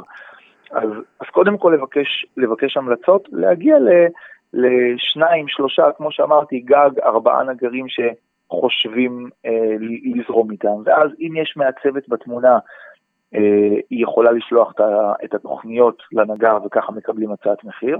אז, 0.71 0.89
אז 1.19 1.27
קודם 1.31 1.57
כל 1.57 1.75
לבקש, 1.77 2.25
לבקש 2.37 2.77
המלצות, 2.77 3.27
להגיע 3.31 3.79
ל, 3.79 3.89
לשניים, 4.53 5.47
שלושה, 5.47 5.83
כמו 5.97 6.11
שאמרתי, 6.11 6.59
גג, 6.59 6.89
ארבעה 7.03 7.43
נגרים 7.43 7.85
שחושבים 7.89 9.29
אה, 9.45 9.75
לזרום 10.15 10.51
איתם. 10.51 10.81
ואז 10.85 11.09
אם 11.19 11.35
יש 11.35 11.53
מעצבת 11.57 12.09
בתמונה, 12.09 12.59
אה, 13.35 13.79
היא 13.89 14.03
יכולה 14.03 14.31
לשלוח 14.31 14.73
את 15.23 15.33
התוכניות 15.33 16.03
לנגר 16.11 16.57
וככה 16.65 16.91
מקבלים 16.91 17.31
הצעת 17.31 17.63
מחיר. 17.63 17.97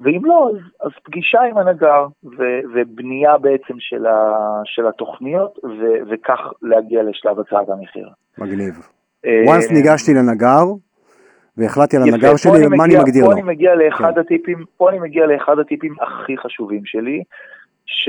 ואם 0.00 0.24
לא, 0.24 0.50
אז, 0.50 0.86
אז 0.86 0.92
פגישה 1.04 1.40
עם 1.40 1.58
הנגר 1.58 2.06
ו, 2.24 2.42
ובנייה 2.74 3.38
בעצם 3.38 3.74
של, 3.78 4.06
ה, 4.06 4.36
של 4.64 4.86
התוכניות 4.86 5.58
ו, 5.64 6.10
וכך 6.10 6.40
להגיע 6.62 7.02
לשלב 7.02 7.40
הצעת 7.40 7.68
המחיר. 7.68 8.08
מגניב. 8.38 8.74
once 9.26 9.72
ניגשתי 9.74 10.14
לנגר, 10.14 10.64
והחלטתי 11.56 11.96
על 11.96 12.02
הנגר 12.02 12.36
שלי, 12.36 12.76
מה 12.76 12.84
אני 12.84 12.96
מגדיר 12.96 13.24
פה 13.24 13.30
לו. 13.30 13.32
אני 13.32 13.42
מגיע 13.42 13.74
לאחד 13.74 14.14
כן. 14.14 14.20
הטיפים, 14.20 14.64
פה 14.76 14.90
אני 14.90 14.98
מגיע 14.98 15.26
לאחד 15.26 15.58
הטיפים 15.58 15.94
הכי 16.00 16.38
חשובים 16.38 16.82
שלי, 16.84 17.22
ש... 17.86 18.08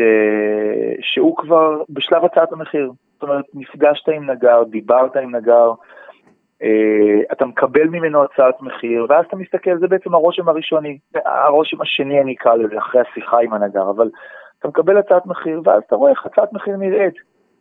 שהוא 1.01 1.37
כבר 1.37 1.81
בשלב 1.89 2.25
הצעת 2.25 2.53
המחיר. 2.53 2.91
זאת 3.13 3.23
אומרת, 3.23 3.45
נפגשת 3.53 4.09
עם 4.09 4.29
נגר, 4.29 4.63
דיברת 4.69 5.15
עם 5.15 5.35
נגר, 5.35 5.69
אה, 5.69 5.75
אתה 7.31 7.45
מקבל 7.45 7.87
ממנו 7.87 8.23
הצעת 8.23 8.61
מחיר, 8.61 9.05
ואז 9.09 9.25
אתה 9.25 9.35
מסתכל, 9.35 9.77
זה 9.79 9.87
בעצם 9.87 10.13
הרושם 10.13 10.49
הראשוני, 10.49 10.97
הרושם 11.25 11.81
השני 11.81 12.21
אני 12.21 12.33
אקרא 12.33 12.55
לזה, 12.55 12.77
אחרי 12.77 13.01
השיחה 13.01 13.39
עם 13.39 13.53
הנגר, 13.53 13.89
אבל 13.89 14.09
אתה 14.59 14.67
מקבל 14.67 14.97
הצעת 14.97 15.25
מחיר, 15.25 15.61
ואז 15.65 15.83
אתה 15.87 15.95
רואה 15.95 16.11
איך 16.11 16.25
הצעת 16.25 16.53
מחיר 16.53 16.77
נראית. 16.77 17.13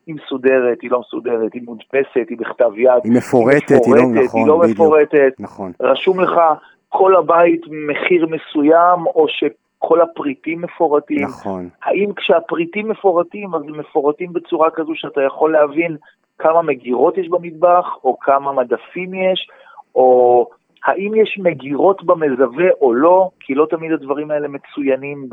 היא 0.07 0.15
מסודרת, 0.15 0.79
היא 0.83 0.91
לא 0.91 1.01
מסודרת, 1.01 1.55
היא 1.55 1.63
מודפסת, 1.65 2.29
היא 2.29 2.39
בכתב 2.39 2.71
יד, 2.77 2.91
היא 3.05 3.13
מפורטת, 3.13 3.71
היא, 3.71 3.77
מפורטת, 3.79 3.81
היא 3.81 4.17
לא, 4.17 4.25
נכון, 4.25 4.41
היא 4.41 4.49
לא 4.49 4.59
בדיוק, 4.59 4.75
מפורטת, 4.75 5.33
נכון. 5.39 5.73
רשום 5.81 6.21
לך 6.21 6.41
כל 6.89 7.17
הבית 7.17 7.61
מחיר 7.89 8.27
מסוים, 8.27 9.07
או 9.07 9.27
שכל 9.29 10.01
הפריטים 10.01 10.63
מפורטים. 10.63 11.25
נכון. 11.25 11.69
האם 11.85 12.13
כשהפריטים 12.17 12.89
מפורטים, 12.89 13.55
אז 13.55 13.63
הם 13.63 13.79
מפורטים 13.79 14.33
בצורה 14.33 14.71
כזו 14.71 14.93
שאתה 14.95 15.23
יכול 15.23 15.53
להבין 15.53 15.97
כמה 16.39 16.63
מגירות 16.63 17.19
יש 17.19 17.29
במטבח, 17.29 17.97
או 18.05 18.19
כמה 18.19 18.53
מדפים 18.53 19.15
יש, 19.15 19.49
או 19.95 20.47
האם 20.85 21.15
יש 21.15 21.39
מגירות 21.43 22.05
במזווה 22.05 22.71
או 22.81 22.95
לא, 22.95 23.31
כי 23.41 23.55
לא 23.55 23.67
תמיד 23.71 23.93
הדברים 23.93 24.31
האלה 24.31 24.49
מצוינים 24.49 25.29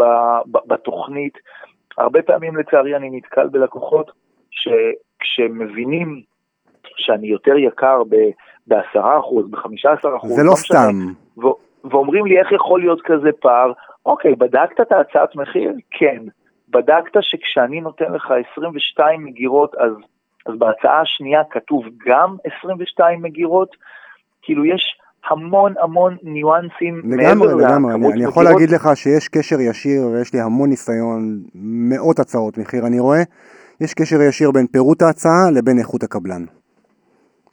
בתוכנית. 0.67 1.37
הרבה 1.97 2.21
פעמים 2.21 2.57
לצערי 2.57 2.95
אני 2.95 3.09
נתקל 3.11 3.47
בלקוחות 3.47 4.11
שכשמבינים 4.51 6.21
שאני 6.97 7.27
יותר 7.27 7.57
יקר 7.57 8.03
ב-10%, 8.09 8.71
ב-15%, 9.49 10.27
זה 10.27 10.43
לא, 10.43 10.49
לא 10.49 10.55
סתם. 10.55 10.95
ו- 11.37 11.89
ואומרים 11.91 12.25
לי 12.25 12.39
איך 12.39 12.51
יכול 12.51 12.79
להיות 12.79 13.01
כזה 13.01 13.29
פער, 13.39 13.71
אוקיי, 14.05 14.35
בדקת 14.35 14.81
את 14.81 14.91
ההצעת 14.91 15.35
מחיר? 15.35 15.71
כן. 15.91 16.23
בדקת 16.69 17.11
שכשאני 17.21 17.81
נותן 17.81 18.13
לך 18.13 18.33
22 18.51 19.25
מגירות, 19.25 19.75
אז, 19.75 19.91
אז 20.45 20.53
בהצעה 20.57 21.01
השנייה 21.01 21.41
כתוב 21.51 21.83
גם 22.07 22.35
22 22.57 23.21
מגירות? 23.21 23.75
כאילו 24.41 24.65
יש 24.65 24.99
המון 25.29 25.73
המון 25.79 26.17
ניואנסים 26.23 27.01
לגמרי, 27.05 27.47
לגמרי, 27.47 27.93
אני, 27.93 28.13
אני 28.13 28.23
יכול 28.23 28.43
להגיד 28.43 28.69
לך 28.69 28.89
שיש 28.95 29.27
קשר 29.27 29.55
ישיר 29.59 30.01
ויש 30.07 30.33
לי 30.33 30.39
המון 30.41 30.69
ניסיון, 30.69 31.39
מאות 31.89 32.19
הצעות 32.19 32.57
מחיר 32.57 32.87
אני 32.87 32.99
רואה, 32.99 33.23
יש 33.81 33.93
קשר 33.93 34.21
ישיר 34.29 34.51
בין 34.51 34.67
פירוט 34.67 35.01
ההצעה 35.01 35.51
לבין 35.55 35.79
איכות 35.79 36.03
הקבלן. 36.03 36.43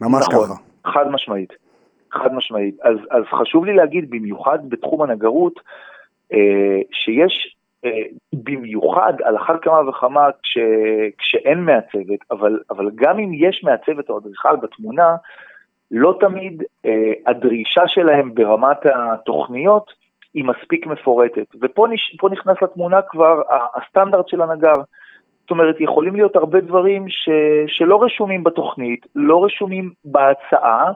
ממש 0.00 0.26
נכון, 0.30 0.46
ככה. 0.46 0.54
חד 0.92 1.10
משמעית. 1.10 1.52
חד 2.12 2.34
משמעית. 2.34 2.74
אז, 2.82 2.96
אז 3.10 3.22
חשוב 3.40 3.64
לי 3.64 3.74
להגיד, 3.74 4.10
במיוחד 4.10 4.58
בתחום 4.68 5.02
הנגרות, 5.02 5.60
אה, 6.32 6.80
שיש 6.92 7.56
במיוחד 8.32 9.12
על 9.24 9.36
אחת 9.36 9.62
כמה 9.62 9.88
וכמה 9.88 10.28
כש, 10.42 10.58
כשאין 11.18 11.58
מעצבת, 11.58 12.18
אבל, 12.30 12.60
אבל 12.70 12.90
גם 12.94 13.18
אם 13.18 13.30
יש 13.34 13.64
מעצבת 13.64 14.10
או 14.10 14.18
אדריכל 14.18 14.56
בתמונה, 14.56 15.16
לא 15.90 16.16
תמיד 16.20 16.62
אה, 16.86 17.12
הדרישה 17.26 17.82
שלהם 17.86 18.34
ברמת 18.34 18.86
התוכניות 18.94 19.92
היא 20.34 20.44
מספיק 20.44 20.86
מפורטת. 20.86 21.46
ופה 21.62 21.86
נש, 21.90 22.16
נכנס 22.30 22.56
לתמונה 22.62 23.02
כבר 23.02 23.42
הסטנדרט 23.74 24.28
של 24.28 24.42
הנגר. 24.42 24.74
זאת 25.40 25.50
אומרת, 25.50 25.80
יכולים 25.80 26.14
להיות 26.14 26.36
הרבה 26.36 26.60
דברים 26.60 27.08
ש, 27.08 27.28
שלא 27.66 28.02
רשומים 28.02 28.44
בתוכנית, 28.44 29.06
לא 29.14 29.44
רשומים 29.44 29.90
בהצעה, 30.04 30.92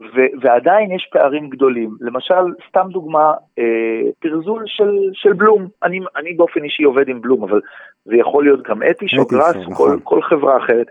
ו, 0.00 0.20
ועדיין 0.40 0.90
יש 0.90 1.08
פערים 1.12 1.50
גדולים. 1.50 1.90
למשל, 2.00 2.34
סתם 2.68 2.86
דוגמה, 2.90 3.32
אה, 3.58 4.10
פרזול 4.18 4.62
של, 4.66 4.98
של 5.12 5.32
בלום. 5.32 5.66
אני, 5.82 6.00
אני 6.16 6.32
באופן 6.32 6.64
אישי 6.64 6.82
עובד 6.82 7.08
עם 7.08 7.20
בלום, 7.20 7.42
אבל 7.42 7.60
זה 8.04 8.16
יכול 8.16 8.44
להיות 8.44 8.62
גם 8.62 8.82
אתיש 8.90 9.18
או 9.18 9.26
גראס, 9.26 9.54
כל, 9.54 9.70
נכון. 9.70 10.00
כל 10.02 10.22
חברה 10.22 10.56
אחרת. 10.56 10.86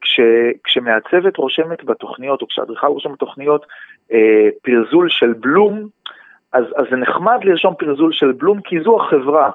כש, 0.00 0.20
כשמעצבת 0.64 1.36
רושמת 1.36 1.84
בתוכניות, 1.84 2.42
או 2.42 2.46
כשאדריכל 2.48 2.86
רושם 2.86 3.12
בתוכניות 3.12 3.66
אה, 4.12 4.48
פרזול 4.62 5.08
של 5.08 5.32
בלום, 5.32 5.88
אז, 6.52 6.64
אז 6.76 6.84
זה 6.90 6.96
נחמד 6.96 7.38
לרשום 7.44 7.74
פרזול 7.78 8.12
של 8.12 8.32
בלום, 8.32 8.60
כי 8.60 8.80
זו 8.80 9.00
החברה. 9.00 9.50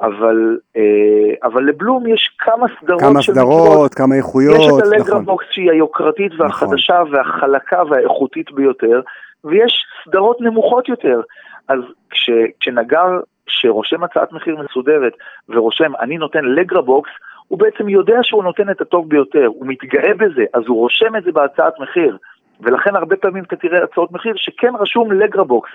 אבל, 0.00 0.58
אה, 0.76 1.48
אבל 1.48 1.64
לבלום 1.64 2.06
יש 2.06 2.30
כמה 2.38 2.66
סדרות 2.80 3.00
כמה 3.00 3.22
סדרות. 3.22 3.94
כמה 3.94 4.14
איכויות, 4.14 4.56
יש 4.60 4.66
את 4.66 4.86
הלגרבוקס 4.86 5.44
נכון. 5.44 5.52
שהיא 5.52 5.70
היוקרתית 5.70 6.32
והחדשה 6.38 7.00
נכון. 7.02 7.14
והחלקה 7.14 7.82
והאיכותית 7.90 8.52
ביותר, 8.52 9.00
ויש 9.44 9.84
סדרות 10.04 10.40
נמוכות 10.40 10.88
יותר. 10.88 11.20
אז 11.68 11.78
כש, 12.10 12.30
כשנגר 12.60 13.20
שרושם 13.46 14.04
הצעת 14.04 14.32
מחיר 14.32 14.56
מסודרת 14.64 15.12
ורושם 15.48 15.92
אני 16.00 16.18
נותן 16.18 16.44
לגרבוקס, 16.44 17.10
הוא 17.48 17.58
בעצם 17.58 17.88
יודע 17.88 18.18
שהוא 18.22 18.44
נותן 18.44 18.70
את 18.70 18.80
הטוב 18.80 19.08
ביותר, 19.08 19.46
הוא 19.46 19.66
מתגאה 19.66 20.14
בזה, 20.14 20.44
אז 20.54 20.62
הוא 20.66 20.76
רושם 20.76 21.16
את 21.16 21.24
זה 21.24 21.32
בהצעת 21.32 21.80
מחיר. 21.80 22.16
ולכן 22.62 22.96
הרבה 22.96 23.16
פעמים 23.16 23.44
אתה 23.44 23.56
תראה 23.56 23.84
הצעות 23.84 24.12
מחיר 24.12 24.32
שכן 24.36 24.72
רשום 24.80 25.12
לגרבוקס. 25.12 25.70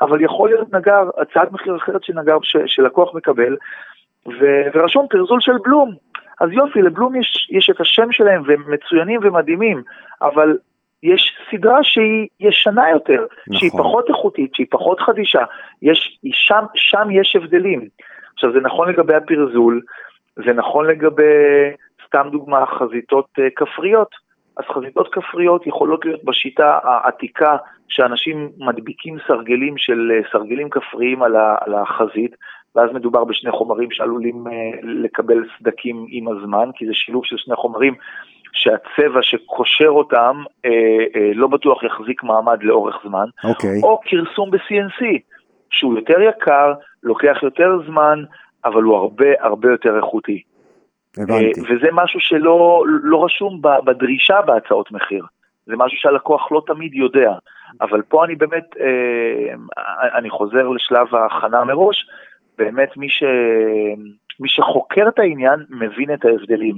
אבל 0.00 0.20
יכול 0.20 0.48
להיות 0.48 0.72
נגר, 0.72 1.10
הצעת 1.18 1.52
מחיר 1.52 1.76
אחרת 1.76 2.04
של 2.04 2.12
נגר 2.12 2.36
ש, 2.42 2.56
שלקוח 2.66 3.14
מקבל, 3.14 3.56
ו, 4.26 4.44
ורשום 4.74 5.06
פרזול 5.10 5.40
של 5.40 5.52
בלום. 5.64 5.94
אז 6.40 6.48
יופי, 6.52 6.82
לבלום 6.82 7.16
יש, 7.16 7.48
יש 7.50 7.70
את 7.70 7.80
השם 7.80 8.12
שלהם 8.12 8.42
והם 8.46 8.64
מצוינים 8.68 9.20
ומדהימים, 9.22 9.82
אבל 10.22 10.56
יש 11.02 11.36
סדרה 11.50 11.78
שהיא 11.82 12.28
ישנה 12.40 12.90
יותר, 12.90 13.26
נכון. 13.46 13.58
שהיא 13.58 13.70
פחות 13.70 14.08
איכותית, 14.08 14.54
שהיא 14.54 14.66
פחות 14.70 15.00
חדישה, 15.00 15.44
יש, 15.82 16.18
שם, 16.32 16.64
שם 16.74 17.08
יש 17.10 17.36
הבדלים. 17.36 17.88
עכשיו 18.34 18.52
זה 18.52 18.60
נכון 18.60 18.88
לגבי 18.88 19.14
הפרזול, 19.14 19.80
זה 20.36 20.52
נכון 20.52 20.86
לגבי, 20.86 21.22
סתם 22.06 22.28
דוגמה, 22.32 22.66
חזיתות 22.66 23.26
uh, 23.38 23.42
כפריות. 23.56 24.27
אז 24.58 24.64
חזיתות 24.74 25.08
כפריות 25.12 25.66
יכולות 25.66 26.04
להיות 26.04 26.24
בשיטה 26.24 26.78
העתיקה 26.82 27.56
שאנשים 27.88 28.50
מדביקים 28.58 29.16
סרגלים 29.28 29.74
של 29.78 30.12
אה, 30.14 30.30
סרגלים 30.32 30.70
כפריים 30.70 31.22
על, 31.22 31.74
החזית, 31.74 32.36
ואז 32.76 32.90
מדובר 32.94 33.24
בשני 33.24 33.50
חומרים 33.50 33.90
שעלולים 33.90 34.46
אה, 34.46 34.52
לקבל 34.82 35.44
סדקים 35.58 36.06
עם 36.08 36.28
הזמן, 36.28 36.70
כי 36.74 36.86
זה 36.86 36.92
שילוב 36.94 37.24
של 37.24 37.36
שני 37.36 37.56
חומרים 37.56 37.94
שהצבע 38.52 39.22
שקושר 39.22 39.88
אותם 39.88 40.42
אה, 40.64 40.70
אה, 41.16 41.30
לא 41.34 41.46
בטוח 41.48 41.82
יחזיק 41.82 42.22
מעמד 42.22 42.62
לאורך 42.62 42.96
זמן, 43.08 43.26
okay. 43.44 43.48
אוקיי. 43.48 43.80
או 43.82 44.00
כרסום 44.04 44.50
ב-CNC, 44.50 45.04
שהוא 45.70 45.96
יותר 45.96 46.20
יקר, 46.20 46.72
לוקח 47.02 47.38
יותר 47.42 47.78
זמן, 47.86 48.24
אבל 48.64 48.82
הוא 48.82 48.96
הרבה 48.96 49.26
הרבה 49.40 49.70
יותר 49.70 49.96
איכותי. 49.96 50.42
הבנתי. 51.22 51.60
וזה 51.60 51.88
משהו 51.92 52.20
שלא 52.20 52.84
לא 52.86 53.24
רשום 53.24 53.60
בדרישה 53.84 54.42
בהצעות 54.42 54.92
מחיר. 54.92 55.24
זה 55.66 55.76
משהו 55.76 55.98
שהלקוח 55.98 56.52
לא 56.52 56.62
תמיד 56.66 56.94
יודע. 56.94 57.32
אבל 57.80 58.02
פה 58.02 58.24
אני 58.24 58.34
באמת, 58.34 58.64
אה, 58.80 59.54
אני 60.18 60.30
חוזר 60.30 60.68
לשלב 60.68 61.14
ההכנה 61.14 61.64
מראש, 61.64 62.06
באמת 62.58 62.96
מי, 62.96 63.08
ש, 63.08 63.22
מי 64.40 64.48
שחוקר 64.48 65.08
את 65.08 65.18
העניין 65.18 65.64
מבין 65.70 66.14
את 66.14 66.24
ההבדלים. 66.24 66.76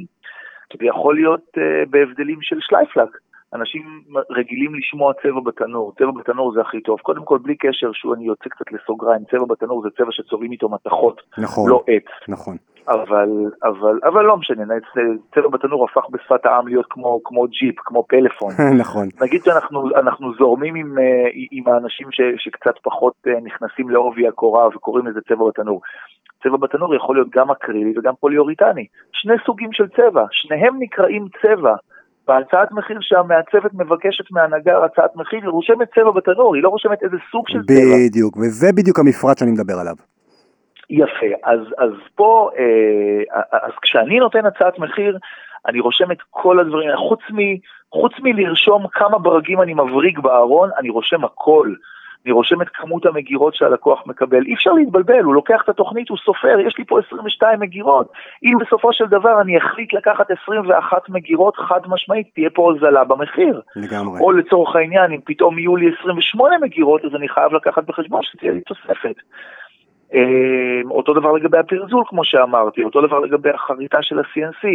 זה 0.78 0.86
יכול 0.86 1.14
להיות 1.14 1.44
אה, 1.58 1.82
בהבדלים 1.90 2.38
של 2.42 2.56
שלייפלק. 2.60 3.18
אנשים 3.54 4.02
רגילים 4.30 4.74
לשמוע 4.74 5.12
צבע 5.22 5.40
בתנור, 5.44 5.92
צבע 5.98 6.10
בתנור 6.10 6.52
זה 6.54 6.60
הכי 6.60 6.80
טוב. 6.80 7.00
קודם 7.00 7.24
כל, 7.24 7.38
בלי 7.38 7.56
קשר, 7.56 7.90
שהוא 7.92 8.14
אני 8.14 8.24
יוצא 8.24 8.48
קצת 8.48 8.72
לסוגריים, 8.72 9.24
צבע 9.30 9.44
בתנור 9.48 9.82
זה 9.82 9.88
צבע 9.96 10.12
שצובעים 10.12 10.52
איתו 10.52 10.68
מתכות, 10.68 11.22
נכון, 11.38 11.70
לא 11.70 11.82
עץ. 11.86 12.28
נכון. 12.28 12.56
אבל, 12.88 13.28
אבל, 13.64 13.98
אבל 14.04 14.22
לא 14.22 14.36
משנה, 14.36 14.62
צבע 15.34 15.48
בתנור 15.48 15.84
הפך 15.84 16.10
בשפת 16.10 16.46
העם 16.46 16.68
להיות 16.68 16.86
כמו, 16.90 17.20
כמו 17.24 17.46
ג'יפ, 17.46 17.74
כמו 17.78 18.04
פלאפון. 18.08 18.52
נכון. 18.82 19.08
נגיד 19.20 19.42
שאנחנו 19.44 20.34
זורמים 20.38 20.74
עם, 20.74 20.98
אה, 20.98 21.28
עם 21.50 21.68
האנשים 21.68 22.06
ש, 22.10 22.20
שקצת 22.36 22.74
פחות 22.82 23.14
אה, 23.26 23.32
נכנסים 23.44 23.90
לעובי 23.90 24.28
הקורה 24.28 24.68
וקוראים 24.68 25.06
לזה 25.06 25.20
צבע 25.28 25.48
בתנור. 25.48 25.80
צבע 26.42 26.56
בתנור 26.56 26.94
יכול 26.94 27.16
להיות 27.16 27.28
גם 27.30 27.50
אקרילי 27.50 27.92
וגם 27.98 28.12
פוליאוריטני. 28.20 28.86
שני 29.12 29.34
סוגים 29.46 29.72
של 29.72 29.88
צבע, 29.88 30.24
שניהם 30.30 30.74
נקראים 30.78 31.26
צבע. 31.42 31.74
בהצעת 32.28 32.72
מחיר 32.72 32.98
שהמעצבת 33.00 33.74
מבקשת 33.74 34.24
מהנגר 34.30 34.84
הצעת 34.84 35.16
מחיר, 35.16 35.40
היא 35.40 35.48
רושמת 35.48 35.88
צבע 35.94 36.10
בתנור, 36.10 36.54
היא 36.54 36.62
לא 36.62 36.68
רושמת 36.68 37.02
איזה 37.02 37.16
סוג 37.30 37.48
של 37.48 37.62
צבע. 37.66 37.96
בדיוק, 38.08 38.36
וזה 38.36 38.72
בדיוק 38.72 38.98
המפרט 38.98 39.38
שאני 39.38 39.50
מדבר 39.50 39.74
עליו. 39.80 39.94
יפה, 40.90 41.26
אז, 41.44 41.60
אז 41.78 41.90
פה, 42.14 42.50
אה, 42.58 43.42
אז 43.52 43.72
כשאני 43.82 44.18
נותן 44.18 44.46
הצעת 44.46 44.78
מחיר, 44.78 45.18
אני 45.66 45.80
רושם 45.80 46.12
את 46.12 46.18
כל 46.30 46.60
הדברים, 46.60 46.96
חוץ, 46.96 47.20
מ, 47.32 47.38
חוץ 47.92 48.12
מלרשום 48.22 48.86
כמה 48.92 49.18
ברגים 49.18 49.62
אני 49.62 49.74
מבריג 49.74 50.18
בארון, 50.18 50.70
אני 50.78 50.90
רושם 50.90 51.24
הכל. 51.24 51.74
אני 52.24 52.32
רושם 52.32 52.62
את 52.62 52.68
כמות 52.68 53.06
המגירות 53.06 53.54
שהלקוח 53.54 54.02
מקבל. 54.06 54.44
אי 54.46 54.54
אפשר 54.54 54.72
להתבלבל, 54.72 55.22
הוא 55.22 55.34
לוקח 55.34 55.60
את 55.64 55.68
התוכנית, 55.68 56.08
הוא 56.08 56.18
סופר, 56.18 56.60
יש 56.66 56.78
לי 56.78 56.84
פה 56.84 56.98
22 57.06 57.60
מגירות. 57.60 58.12
אם 58.42 58.58
בסופו 58.60 58.92
של 58.92 59.04
דבר 59.06 59.40
אני 59.40 59.58
אחליט 59.58 59.92
לקחת 59.92 60.30
21 60.42 61.08
מגירות, 61.08 61.56
חד 61.56 61.80
משמעית, 61.88 62.26
תהיה 62.34 62.50
פה 62.50 62.62
הוזלה 62.62 63.04
במחיר. 63.04 63.60
לגמרי. 63.76 64.20
או 64.20 64.32
לצורך 64.32 64.76
העניין, 64.76 65.12
אם 65.12 65.20
פתאום 65.24 65.58
יהיו 65.58 65.76
לי 65.76 65.90
28 66.00 66.58
מגירות, 66.58 67.04
אז 67.04 67.14
אני 67.14 67.28
חייב 67.28 67.54
לקחת 67.54 67.84
בחשבון 67.84 68.22
שתהיה 68.22 68.52
לי 68.52 68.60
תוספת. 68.60 69.16
אמ, 70.14 70.90
אותו 70.90 71.14
דבר 71.14 71.32
לגבי 71.32 71.58
הפרזול, 71.58 72.04
כמו 72.06 72.24
שאמרתי, 72.24 72.84
אותו 72.84 73.06
דבר 73.06 73.18
לגבי 73.18 73.50
החריטה 73.50 74.02
של 74.02 74.18
ה-CNC, 74.18 74.68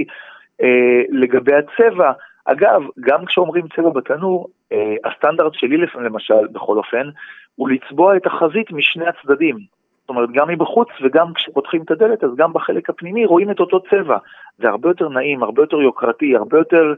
אה, 0.61 1.01
לגבי 1.09 1.53
הצבע. 1.53 2.11
אגב, 2.45 2.81
גם 2.99 3.25
כשאומרים 3.25 3.65
צבע 3.75 3.89
בתנור, 3.89 4.47
אה, 4.71 4.95
הסטנדרט 5.05 5.53
שלי 5.53 5.77
למשל, 5.95 6.47
בכל 6.51 6.77
אופן, 6.77 7.09
הוא 7.55 7.69
לצבוע 7.69 8.17
את 8.17 8.25
החזית 8.25 8.71
משני 8.71 9.05
הצדדים. 9.07 9.57
זאת 10.01 10.09
אומרת, 10.09 10.29
גם 10.31 10.49
מבחוץ 10.49 10.87
וגם 11.03 11.33
כשפותחים 11.33 11.81
את 11.81 11.91
הדלת, 11.91 12.23
אז 12.23 12.29
גם 12.35 12.53
בחלק 12.53 12.89
הפנימי 12.89 13.25
רואים 13.25 13.51
את 13.51 13.59
אותו 13.59 13.79
צבע. 13.79 14.17
זה 14.57 14.69
הרבה 14.69 14.89
יותר 14.89 15.09
נעים, 15.09 15.43
הרבה 15.43 15.63
יותר 15.63 15.81
יוקרתי, 15.81 16.35
הרבה 16.35 16.57
יותר... 16.57 16.93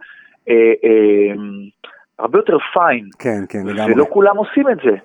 אה, 0.50 0.74
אה, 0.84 1.34
הרבה 2.20 2.40
יותר 2.40 2.58
פיין. 2.74 3.10
כן, 3.20 3.40
כן, 3.50 3.60
לגמרי. 3.66 3.94
ולא 3.94 4.06
כולם 4.10 4.38
עושים 4.38 4.70
את 4.70 4.78
זה. 4.84 4.96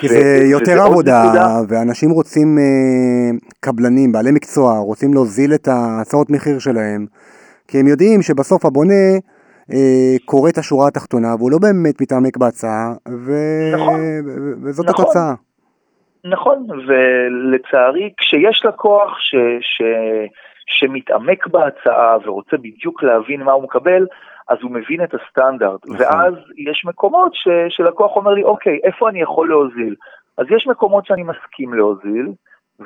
כי 0.00 0.08
זה 0.08 0.44
יותר 0.50 0.82
עבודה, 0.82 1.22
ואנשים 1.68 2.10
רוצים, 2.10 2.58
אה, 2.58 3.30
קבלנים, 3.60 4.12
בעלי 4.12 4.30
מקצוע, 4.32 4.78
רוצים 4.78 5.14
להוזיל 5.14 5.54
את 5.54 5.68
ההצעות 5.68 6.30
מחיר 6.30 6.58
שלהם, 6.58 7.06
כי 7.68 7.80
הם 7.80 7.86
יודעים 7.86 8.22
שבסוף 8.22 8.64
הבונה 8.64 9.04
אה, 9.72 10.14
קורא 10.24 10.50
את 10.50 10.58
השורה 10.58 10.88
התחתונה, 10.88 11.34
והוא 11.38 11.50
לא 11.50 11.58
באמת 11.58 12.00
מתעמק 12.00 12.36
בהצעה, 12.36 12.92
ו... 13.08 13.32
נכון, 13.74 14.00
וזאת 14.64 14.86
נכון. 14.88 15.04
התוצאה. 15.04 15.34
נכון, 16.24 16.66
ולצערי, 16.70 18.10
כשיש 18.18 18.64
לקוח 18.64 19.18
ש... 19.18 19.34
ש... 19.60 19.82
שמתעמק 20.66 21.46
בהצעה 21.46 22.16
ורוצה 22.24 22.56
בדיוק 22.56 23.02
להבין 23.02 23.42
מה 23.42 23.52
הוא 23.52 23.62
מקבל, 23.62 24.06
אז 24.48 24.58
הוא 24.62 24.70
מבין 24.70 25.04
את 25.04 25.14
הסטנדרט. 25.14 25.80
נכון. 25.86 25.96
ואז 26.00 26.34
יש 26.56 26.84
מקומות 26.84 27.34
ש, 27.34 27.48
שלקוח 27.68 28.16
אומר 28.16 28.30
לי, 28.30 28.42
אוקיי, 28.42 28.80
איפה 28.84 29.08
אני 29.08 29.22
יכול 29.22 29.48
להוזיל? 29.48 29.94
אז 30.38 30.46
יש 30.50 30.66
מקומות 30.66 31.06
שאני 31.06 31.22
מסכים 31.22 31.74
להוזיל, 31.74 32.32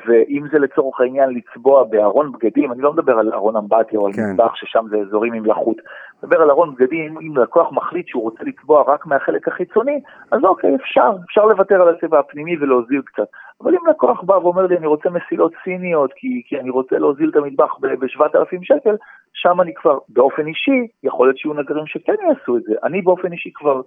ואם 0.05 0.43
זה 0.51 0.59
לצורך 0.59 0.99
העניין 1.01 1.29
לצבוע 1.29 1.83
בארון 1.83 2.31
בגדים, 2.31 2.71
אני 2.71 2.81
לא 2.81 2.93
מדבר 2.93 3.19
על 3.19 3.33
ארון 3.33 3.55
אמבטיה 3.55 3.99
או 3.99 4.07
על 4.07 4.13
כן. 4.13 4.21
מטבח 4.31 4.55
ששם 4.55 4.85
זה 4.89 4.97
אזורים 4.97 5.33
עם 5.33 5.45
לחות, 5.45 5.77
מדבר 6.23 6.41
על 6.41 6.49
ארון 6.49 6.75
בגדים, 6.75 7.17
אם 7.17 7.37
לקוח 7.37 7.71
מחליט 7.71 8.07
שהוא 8.07 8.23
רוצה 8.23 8.43
לצבוע 8.43 8.83
רק 8.87 9.05
מהחלק 9.05 9.47
החיצוני, 9.47 10.01
אז 10.31 10.43
אוקיי, 10.43 10.75
אפשר, 10.75 11.11
אפשר 11.25 11.45
לוותר 11.45 11.81
על 11.81 11.95
הצבע 11.95 12.19
הפנימי 12.19 12.57
ולהוזיל 12.57 13.01
קצת. 13.05 13.27
אבל 13.61 13.71
אם 13.71 13.87
לקוח 13.89 14.23
בא 14.23 14.33
ואומר 14.33 14.67
לי, 14.67 14.77
אני 14.77 14.87
רוצה 14.87 15.09
מסילות 15.09 15.51
סיניות, 15.63 16.13
כי, 16.15 16.41
כי 16.47 16.59
אני 16.59 16.69
רוצה 16.69 16.97
להוזיל 16.97 17.29
את 17.29 17.35
המטבח 17.35 17.77
ב-7,000 17.79 18.59
שקל, 18.61 18.95
שם 19.33 19.61
אני 19.61 19.73
כבר, 19.75 19.97
באופן 20.09 20.47
אישי, 20.47 20.87
יכול 21.03 21.27
להיות 21.27 21.37
שיהיו 21.37 21.53
נגרים 21.53 21.87
שכן 21.87 22.15
יעשו 22.27 22.57
את 22.57 22.63
זה. 22.63 22.73
אני 22.83 23.01
באופן 23.01 23.31
אישי 23.31 23.51
כבר 23.53 23.81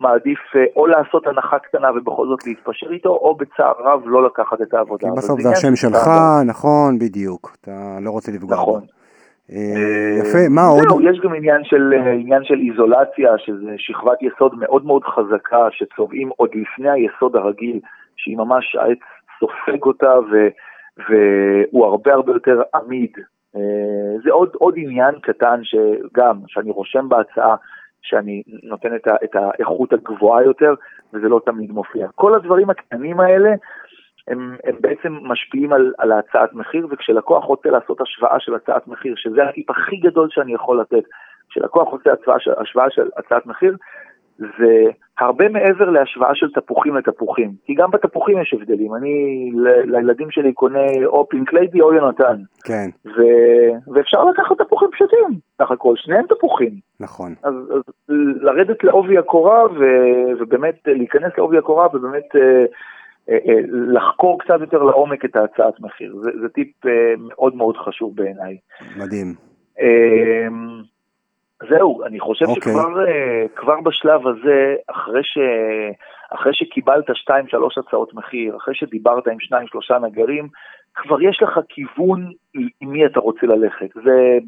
מעדיף 0.00 0.38
אה, 0.56 0.64
או 0.76 0.86
לעשות 0.86 1.26
הנחה 1.26 1.58
קטנה 1.58 1.88
ובכל 1.96 2.26
זאת 2.26 2.46
להתפשר 2.46 2.92
איתו, 2.92 3.08
או 3.08 3.34
בצער 3.34 3.74
רב 3.78 4.00
לא 4.06 4.26
לקחת 4.26 4.62
את 4.62 4.74
העבודה. 4.74 5.08
כי 5.08 5.16
בסוף 5.16 5.40
זה 5.40 5.50
השם 5.50 5.76
שלך, 5.76 6.08
נכון, 6.46 6.98
בדיוק, 6.98 7.56
אתה 7.60 7.98
לא 8.00 8.10
רוצה 8.10 8.32
לפגוע. 8.32 8.56
נכון. 8.56 8.80
אה, 8.80 9.03
יפה, 10.20 10.38
מה 10.50 10.66
עוד? 10.66 11.02
יש 11.02 11.20
גם 11.20 11.34
עניין 11.34 11.64
של, 11.64 11.92
אה, 11.92 12.12
עניין 12.12 12.44
של 12.44 12.60
איזולציה, 12.70 13.38
שזה 13.38 13.74
שכבת 13.76 14.22
יסוד 14.22 14.58
מאוד 14.58 14.86
מאוד 14.86 15.04
חזקה, 15.04 15.66
שצובעים 15.70 16.30
עוד 16.36 16.50
לפני 16.54 16.90
היסוד 16.90 17.36
הרגיל, 17.36 17.80
שהיא 18.16 18.36
ממש, 18.36 18.76
העץ 18.76 18.98
סופג 19.38 19.82
אותה, 19.82 20.18
ו, 20.32 20.48
והוא 21.08 21.86
הרבה 21.86 22.12
הרבה 22.12 22.32
יותר 22.32 22.62
עמיד. 22.74 23.10
זה 24.24 24.30
עוד, 24.30 24.50
עוד 24.54 24.74
עניין 24.76 25.14
קטן 25.22 25.60
שגם, 25.62 26.36
שאני 26.46 26.70
רושם 26.70 27.08
בהצעה, 27.08 27.56
שאני 28.02 28.42
נותן 28.62 28.96
את, 28.96 29.06
ה, 29.06 29.14
את 29.24 29.36
האיכות 29.36 29.92
הגבוהה 29.92 30.44
יותר, 30.44 30.74
וזה 31.12 31.28
לא 31.28 31.40
תמיד 31.46 31.70
מופיע. 31.70 32.06
כל 32.14 32.34
הדברים 32.34 32.70
הקטנים 32.70 33.20
האלה, 33.20 33.50
הם, 34.28 34.56
הם 34.64 34.76
בעצם 34.80 35.18
משפיעים 35.22 35.72
על, 35.72 35.92
על 35.98 36.12
ההצעת 36.12 36.54
מחיר, 36.54 36.86
וכשלקוח 36.90 37.44
רוצה 37.44 37.70
לעשות 37.70 38.00
השוואה 38.00 38.40
של 38.40 38.54
הצעת 38.54 38.88
מחיר, 38.88 39.14
שזה 39.16 39.44
הטיפ 39.44 39.70
הכי 39.70 39.96
גדול 39.96 40.28
שאני 40.30 40.54
יכול 40.54 40.80
לתת, 40.80 41.04
כשלקוח 41.50 41.88
רוצה 41.88 42.10
השוואה 42.12 42.40
של, 42.40 42.52
השוואה 42.60 42.90
של 42.90 43.08
הצעת 43.16 43.46
מחיר, 43.46 43.76
זה 44.38 44.84
הרבה 45.18 45.48
מעבר 45.48 45.90
להשוואה 45.90 46.34
של 46.34 46.50
תפוחים 46.50 46.96
לתפוחים, 46.96 47.52
כי 47.64 47.74
גם 47.74 47.90
בתפוחים 47.90 48.40
יש 48.40 48.54
הבדלים. 48.54 48.94
אני 48.94 49.50
ל, 49.54 49.96
לילדים 49.96 50.30
שלי 50.30 50.52
קונה 50.52 50.86
או 51.06 51.28
פינק 51.28 51.52
ליידי 51.52 51.80
או 51.80 51.94
יונתן. 51.94 52.36
כן. 52.64 52.88
ו, 53.06 53.20
ואפשר 53.94 54.24
לקחת 54.24 54.58
תפוחים 54.58 54.88
פשוטים, 54.92 55.38
סך 55.62 55.70
הכל, 55.70 55.94
שניהם 55.96 56.26
תפוחים. 56.26 56.72
נכון. 57.00 57.34
אז, 57.42 57.54
אז 57.54 57.82
לרדת 58.40 58.84
לעובי 58.84 59.18
הקורה 59.18 59.64
ו, 59.64 59.84
ובאמת 60.38 60.74
להיכנס 60.86 61.32
לעובי 61.38 61.58
הקורה 61.58 61.86
ובאמת... 61.92 62.36
אה, 62.36 62.64
לחקור 63.70 64.38
קצת 64.40 64.60
יותר 64.60 64.82
לעומק 64.82 65.24
את 65.24 65.36
ההצעת 65.36 65.80
מחיר, 65.80 66.16
זה, 66.22 66.30
זה 66.40 66.48
טיפ 66.48 66.86
אה, 66.86 67.14
מאוד 67.18 67.54
מאוד 67.54 67.76
חשוב 67.76 68.16
בעיניי. 68.16 68.58
מדהים. 68.96 69.34
אה, 69.80 70.48
זהו, 71.68 72.04
אני 72.04 72.20
חושב 72.20 72.44
okay. 72.44 72.48
אוקיי. 72.48 72.72
שכבר 72.72 72.94
כבר 73.56 73.80
בשלב 73.80 74.26
הזה, 74.26 74.74
אחרי, 74.86 75.20
ש, 75.22 75.38
אחרי 76.30 76.54
שקיבלת 76.54 77.10
2-3 77.10 77.32
הצעות 77.76 78.14
מחיר, 78.14 78.56
אחרי 78.56 78.74
שדיברת 78.74 79.26
עם 79.26 79.36
2-3 79.94 79.98
נגרים, 79.98 80.48
כבר 80.94 81.22
יש 81.22 81.42
לך 81.42 81.58
כיוון 81.68 82.32
עם 82.80 82.90
מי 82.90 83.06
אתה 83.06 83.20
רוצה 83.20 83.46
ללכת, 83.46 83.88
זה 84.04 84.38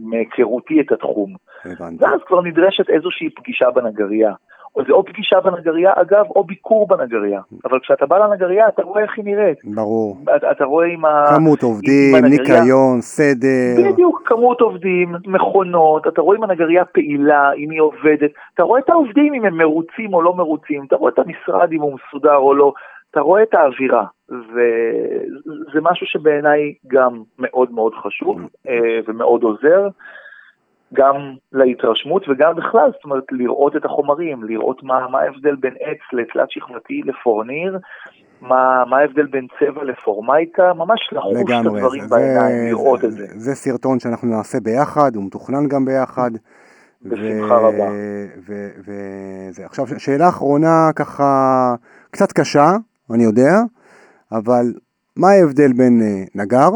מהיכרותי 0.00 0.80
את 0.80 0.92
התחום. 0.92 1.34
הבנתי. 1.64 2.04
ואז 2.04 2.20
כבר 2.26 2.40
נדרשת 2.40 2.90
איזושהי 2.90 3.30
פגישה 3.30 3.70
בנגרייה. 3.70 4.32
או 4.76 4.84
זה 4.84 4.92
או 4.92 5.04
פגישה 5.04 5.40
בנגרייה, 5.40 5.92
אגב, 5.96 6.24
או 6.36 6.44
ביקור 6.44 6.86
בנגרייה. 6.88 7.40
אבל 7.64 7.78
כשאתה 7.80 8.06
בא 8.06 8.18
לנגרייה, 8.18 8.68
אתה 8.68 8.82
רואה 8.82 9.02
איך 9.02 9.10
היא 9.16 9.24
נראית. 9.24 9.58
ברור. 9.64 10.16
אתה, 10.36 10.50
אתה 10.50 10.64
רואה 10.64 10.86
עם 10.86 11.04
ה... 11.04 11.24
כמות 11.36 11.62
עובדים, 11.62 12.14
עם 12.16 12.24
ניקיון, 12.24 13.00
סדר. 13.00 13.92
בדיוק, 13.92 14.22
כמות 14.24 14.60
עובדים, 14.60 15.14
מכונות, 15.26 16.06
אתה 16.06 16.20
רואה 16.20 16.36
אם 16.38 16.42
הנגרייה 16.42 16.84
פעילה, 16.84 17.52
אם 17.52 17.70
היא 17.70 17.80
עובדת. 17.80 18.30
אתה 18.54 18.62
רואה 18.62 18.80
את 18.80 18.90
העובדים 18.90 19.34
אם 19.34 19.44
הם 19.44 19.56
מרוצים 19.56 20.14
או 20.14 20.22
לא 20.22 20.34
מרוצים, 20.34 20.84
אתה 20.88 20.96
רואה 20.96 21.12
את 21.12 21.18
המשרד 21.18 21.72
אם 21.72 21.80
הוא 21.80 21.98
מסודר 21.98 22.36
או 22.36 22.54
לא. 22.54 22.72
אתה 23.10 23.20
רואה 23.20 23.42
את 23.42 23.54
האווירה, 23.54 24.04
וזה 24.28 25.80
משהו 25.82 26.06
שבעיניי 26.06 26.74
גם 26.86 27.22
מאוד 27.38 27.72
מאוד 27.72 27.92
חשוב 27.94 28.40
אה, 28.68 29.00
ומאוד 29.08 29.42
עוזר. 29.42 29.88
גם 30.94 31.14
להתרשמות 31.52 32.28
וגם 32.28 32.54
בכלל, 32.56 32.90
זאת 32.92 33.04
אומרת, 33.04 33.24
לראות 33.32 33.76
את 33.76 33.84
החומרים, 33.84 34.44
לראות 34.44 34.82
מה, 34.82 35.08
מה 35.08 35.20
ההבדל 35.20 35.56
בין 35.56 35.74
עץ 35.80 35.98
לתלת 36.12 36.50
שכבתי 36.50 37.02
לפורניר, 37.04 37.78
מה, 38.40 38.84
מה 38.90 38.98
ההבדל 38.98 39.26
בין 39.26 39.46
צבע 39.58 39.84
לפורמייקה, 39.84 40.72
ממש 40.74 41.00
לחוש 41.12 41.36
לגמרי, 41.36 41.80
את 41.80 41.84
הדברים 41.84 42.02
זה, 42.02 42.16
בעיניים, 42.16 42.68
לראות 42.68 43.04
את 43.04 43.12
זה. 43.12 43.26
זה 43.30 43.54
סרטון 43.54 44.00
שאנחנו 44.00 44.28
נעשה 44.28 44.58
ביחד, 44.60 45.16
הוא 45.16 45.24
מתוכנן 45.24 45.68
גם 45.68 45.84
ביחד. 45.84 46.30
בשמחה 47.02 47.54
ו- 47.54 47.66
רבה. 47.66 47.90
וזה. 48.86 49.64
עכשיו, 49.64 49.86
שאלה 49.98 50.28
אחרונה 50.28 50.90
ככה, 50.96 51.74
קצת 52.10 52.32
קשה, 52.32 52.70
אני 53.14 53.24
יודע, 53.24 53.52
אבל 54.32 54.64
מה 55.16 55.28
ההבדל 55.28 55.72
בין 55.72 56.00
אה, 56.02 56.42
נגר, 56.42 56.70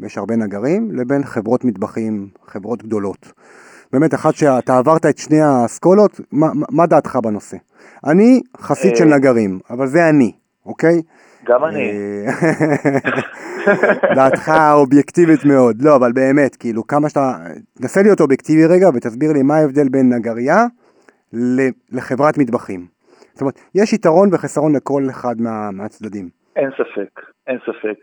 ויש 0.00 0.18
הרבה 0.18 0.36
נגרים, 0.36 0.90
לבין 0.92 1.24
חברות 1.24 1.64
מטבחים, 1.64 2.28
חברות 2.46 2.82
גדולות. 2.82 3.32
באמת, 3.92 4.14
אחת 4.14 4.34
שאתה 4.34 4.78
עברת 4.78 5.06
את 5.06 5.18
שני 5.18 5.40
האסכולות, 5.40 6.20
מה, 6.32 6.46
מה 6.70 6.86
דעתך 6.86 7.18
בנושא? 7.22 7.56
אני 8.06 8.40
חסיד 8.56 8.96
של 8.96 9.12
אה. 9.12 9.16
נגרים, 9.16 9.58
אבל 9.70 9.86
זה 9.86 10.08
אני, 10.08 10.32
אוקיי? 10.66 11.02
גם 11.44 11.64
אני. 11.64 11.92
דעתך 14.16 14.52
אובייקטיבית 14.72 15.44
מאוד. 15.44 15.82
לא, 15.82 15.96
אבל 15.96 16.12
באמת, 16.12 16.56
כאילו, 16.56 16.86
כמה 16.86 17.08
שאתה... 17.08 17.36
תנסה 17.74 18.02
להיות 18.02 18.20
אובייקטיבי 18.20 18.66
רגע 18.66 18.88
ותסביר 18.94 19.32
לי 19.32 19.42
מה 19.42 19.56
ההבדל 19.56 19.88
בין 19.88 20.12
נגרייה 20.12 20.66
לחברת 21.92 22.38
מטבחים. 22.38 22.86
זאת 23.32 23.40
אומרת, 23.40 23.60
יש 23.74 23.92
יתרון 23.92 24.28
וחסרון 24.32 24.76
לכל 24.76 25.02
אחד 25.10 25.40
מה, 25.40 25.70
מהצדדים. 25.70 26.28
אין 26.56 26.70
ספק, 26.70 27.20
אין 27.46 27.58
ספק. 27.58 27.98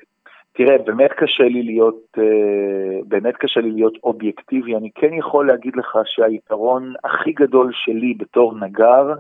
תראה, 0.59 0.77
באמת 0.77 1.11
קשה 1.11 1.43
לי 1.43 1.63
להיות, 1.63 2.17
אה, 2.17 2.99
באמת 3.07 3.33
קשה 3.37 3.59
לי 3.61 3.71
להיות 3.71 3.93
אובייקטיבי. 4.03 4.75
אני 4.75 4.89
כן 4.95 5.13
יכול 5.13 5.47
להגיד 5.47 5.75
לך 5.75 5.97
שהיתרון 6.05 6.93
הכי 7.03 7.31
גדול 7.31 7.71
שלי 7.73 8.13
בתור 8.17 8.55
נגר, 8.59 9.13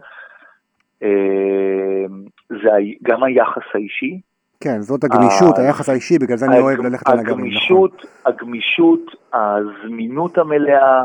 אה, 1.03 2.05
זה 2.49 2.69
גם 3.03 3.23
היחס 3.23 3.63
האישי. 3.73 4.19
כן, 4.63 4.81
זאת 4.81 5.03
הגמישות, 5.03 5.57
היחס 5.57 5.89
האישי, 5.89 6.17
בגלל 6.19 6.37
זה 6.37 6.45
אני 6.45 6.59
אוהב 6.59 6.79
ללכת 6.79 7.09
על 7.09 7.19
הגרים, 7.19 7.45
נכון. 7.45 7.89
הגמישות, 8.25 9.15
הזמינות 9.33 10.37
המלאה, 10.37 11.03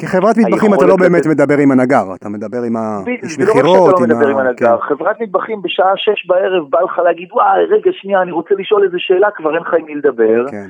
כחברת 0.00 0.36
מטבחים 0.38 0.74
אתה 0.74 0.86
לא 0.86 0.96
באמת 0.96 1.26
מדבר 1.26 1.58
עם 1.58 1.70
הנגר, 1.70 2.14
אתה 2.14 2.28
מדבר 2.28 2.62
עם 2.66 2.76
האיש 2.76 3.38
מכירות, 3.38 3.94
עם 4.00 4.38
ה... 4.38 4.54
כן. 4.56 4.76
חברת 4.80 5.20
מטבחים 5.20 5.62
בשעה 5.62 5.92
שש 5.96 6.26
בערב 6.26 6.70
בא 6.70 6.80
לך 6.80 6.98
להגיד 6.98 7.28
וואי 7.32 7.64
רגע 7.64 7.90
שנייה 7.92 8.22
אני 8.22 8.32
רוצה 8.32 8.54
לשאול 8.58 8.84
איזה 8.84 8.96
שאלה 8.98 9.28
כבר 9.30 9.54
אין 9.54 9.62
לך 9.62 9.74
עם 9.74 9.84
מי 9.84 9.94
לדבר. 9.94 10.44
כן. 10.50 10.66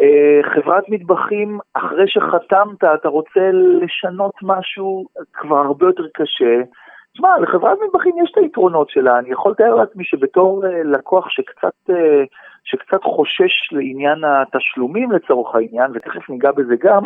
אה, 0.00 0.40
חברת 0.54 0.84
מטבחים 0.88 1.58
אחרי 1.74 2.04
שחתמת 2.06 2.84
אתה 2.94 3.08
רוצה 3.08 3.50
לשנות 3.52 4.34
משהו 4.42 5.04
כבר 5.32 5.56
הרבה 5.58 5.86
יותר 5.86 6.06
קשה. 6.14 6.60
תשמע 7.16 7.38
לחברת 7.42 7.78
מטבחים 7.88 8.14
יש 8.24 8.30
את 8.32 8.38
היתרונות 8.38 8.90
שלה 8.90 9.18
אני 9.18 9.30
יכול 9.30 9.52
לתאר 9.52 9.74
לעצמי 9.74 10.04
שבתור 10.04 10.66
אה, 10.66 10.82
לקוח 10.84 11.28
שקצת 11.28 11.90
אה, 11.90 12.24
שקצת 12.64 13.04
חושש 13.04 13.72
לעניין 13.72 14.24
התשלומים 14.24 15.12
לצורך 15.12 15.54
העניין, 15.54 15.90
ותכף 15.94 16.30
ניגע 16.30 16.52
בזה 16.52 16.74
גם, 16.80 17.02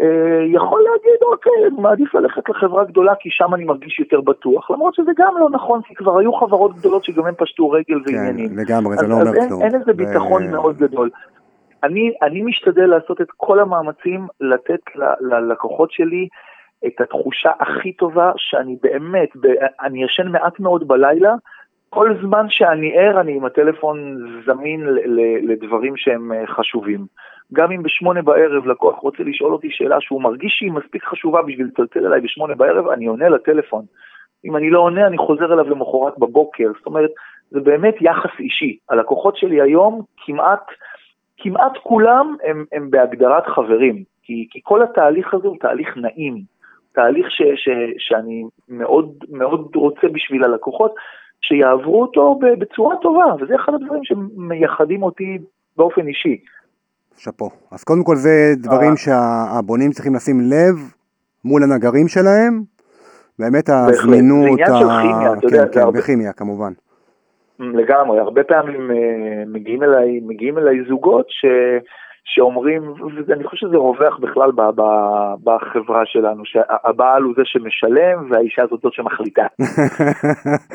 אה, 0.00 0.44
יכול 0.46 0.80
להגיד, 0.90 1.22
אוקיי, 1.22 1.52
אני 1.66 1.80
מעדיף 1.82 2.14
ללכת 2.14 2.48
לחברה 2.48 2.84
גדולה 2.84 3.14
כי 3.20 3.28
שם 3.32 3.54
אני 3.54 3.64
מרגיש 3.64 4.00
יותר 4.00 4.20
בטוח, 4.20 4.70
למרות 4.70 4.94
שזה 4.94 5.10
גם 5.16 5.34
לא 5.40 5.50
נכון, 5.50 5.82
כי 5.82 5.94
כבר 5.94 6.18
היו 6.18 6.32
חברות 6.32 6.76
גדולות 6.76 7.04
שגם 7.04 7.26
הן 7.26 7.34
פשטו 7.38 7.70
רגל 7.70 8.00
כן, 8.06 8.14
ועניינים. 8.14 8.48
כן, 8.48 8.56
לגמרי, 8.56 8.96
זה 8.96 9.06
לא 9.06 9.14
אומר 9.14 9.48
כלום. 9.48 9.62
אין 9.62 9.74
איזה 9.74 9.92
ביטחון 9.92 10.46
ו... 10.46 10.50
מאוד 10.50 10.76
גדול. 10.76 11.10
אני, 11.84 12.12
אני 12.22 12.42
משתדל 12.42 12.86
לעשות 12.86 13.20
את 13.20 13.26
כל 13.36 13.60
המאמצים 13.60 14.26
לתת 14.40 14.80
ללקוחות 15.20 15.92
שלי 15.92 16.28
את 16.86 17.00
התחושה 17.00 17.50
הכי 17.60 17.92
טובה 17.92 18.32
שאני 18.36 18.76
באמת, 18.82 19.28
אני 19.82 20.04
ישן 20.04 20.28
מעט 20.28 20.60
מאוד 20.60 20.88
בלילה, 20.88 21.34
כל 21.90 22.14
זמן 22.22 22.46
שאני 22.48 22.98
ער, 22.98 23.20
אני 23.20 23.32
עם 23.32 23.44
הטלפון 23.44 24.16
זמין 24.46 24.86
לדברים 25.42 25.96
שהם 25.96 26.32
אה, 26.32 26.46
חשובים. 26.46 27.06
גם 27.52 27.72
אם 27.72 27.82
בשמונה 27.82 28.22
בערב 28.22 28.66
לקוח 28.66 28.98
רוצה 28.98 29.22
לשאול 29.22 29.52
אותי 29.52 29.68
שאלה 29.70 30.00
שהוא 30.00 30.22
מרגיש 30.22 30.52
שהיא 30.58 30.72
מספיק 30.72 31.04
חשובה 31.04 31.42
בשביל 31.42 31.66
לצלצל 31.66 32.06
אליי 32.06 32.20
בשמונה 32.20 32.54
בערב, 32.54 32.88
אני 32.88 33.06
עונה 33.06 33.28
לטלפון. 33.28 33.84
אם 34.44 34.56
אני 34.56 34.70
לא 34.70 34.78
עונה, 34.80 35.06
אני 35.06 35.18
חוזר 35.18 35.52
אליו 35.52 35.70
למחרת 35.70 36.18
בבוקר. 36.18 36.70
זאת 36.78 36.86
אומרת, 36.86 37.10
זה 37.50 37.60
באמת 37.60 37.94
יחס 38.00 38.30
אישי. 38.38 38.76
הלקוחות 38.90 39.36
שלי 39.36 39.60
היום, 39.60 40.02
כמעט, 40.16 40.64
כמעט 41.38 41.76
כולם 41.82 42.36
הם, 42.44 42.64
הם 42.72 42.90
בהגדרת 42.90 43.46
חברים. 43.46 44.02
כי, 44.22 44.46
כי 44.50 44.60
כל 44.62 44.82
התהליך 44.82 45.34
הזה 45.34 45.48
הוא 45.48 45.56
תהליך 45.60 45.96
נעים. 45.96 46.42
תהליך 46.92 47.26
ש, 47.30 47.42
ש, 47.56 47.68
שאני 47.98 48.44
מאוד 48.68 49.24
מאוד 49.30 49.70
רוצה 49.74 50.08
בשביל 50.12 50.44
הלקוחות, 50.44 50.94
שיעברו 51.40 52.02
אותו 52.02 52.38
בצורה 52.58 52.96
טובה, 53.02 53.34
וזה 53.40 53.54
אחד 53.54 53.74
הדברים 53.74 54.04
שמייחדים 54.04 55.02
אותי 55.02 55.38
באופן 55.76 56.06
אישי. 56.06 56.40
שאפו. 57.16 57.50
אז 57.72 57.84
קודם 57.84 58.04
כל 58.04 58.16
זה 58.16 58.30
דברים 58.56 58.90
אה. 58.90 58.96
שהבונים 58.96 59.90
צריכים 59.90 60.14
לשים 60.14 60.40
לב 60.40 60.76
מול 61.44 61.62
הנגרים 61.62 62.08
שלהם, 62.08 62.62
באמת 63.38 63.68
הזמינות, 63.68 64.42
זה 64.42 64.48
עניין 64.48 64.80
של 64.80 64.88
כימיה, 65.02 65.32
אתה 65.32 65.46
יודע, 65.46 65.66
כן, 65.66 65.80
כן, 65.80 65.92
בכימיה 65.92 66.32
כמובן. 66.32 66.72
לגמרי, 67.58 68.18
הרבה 68.18 68.44
פעמים 68.44 68.90
אה, 68.90 69.42
מגיעים 69.46 69.82
אליי, 69.82 70.20
מגיעים 70.22 70.58
אליי 70.58 70.84
זוגות 70.88 71.26
ש... 71.28 71.44
שאומרים, 72.34 72.94
ואני 73.26 73.44
חושב 73.44 73.66
שזה 73.66 73.76
רווח 73.76 74.18
בכלל 74.18 74.50
בחברה 75.44 76.02
שלנו, 76.04 76.42
שהבעל 76.44 77.22
הוא 77.22 77.34
זה 77.36 77.42
שמשלם 77.44 78.30
והאישה 78.30 78.62
הזאת 78.62 78.80
זאת 78.82 78.92
שמחליטה. 78.92 79.42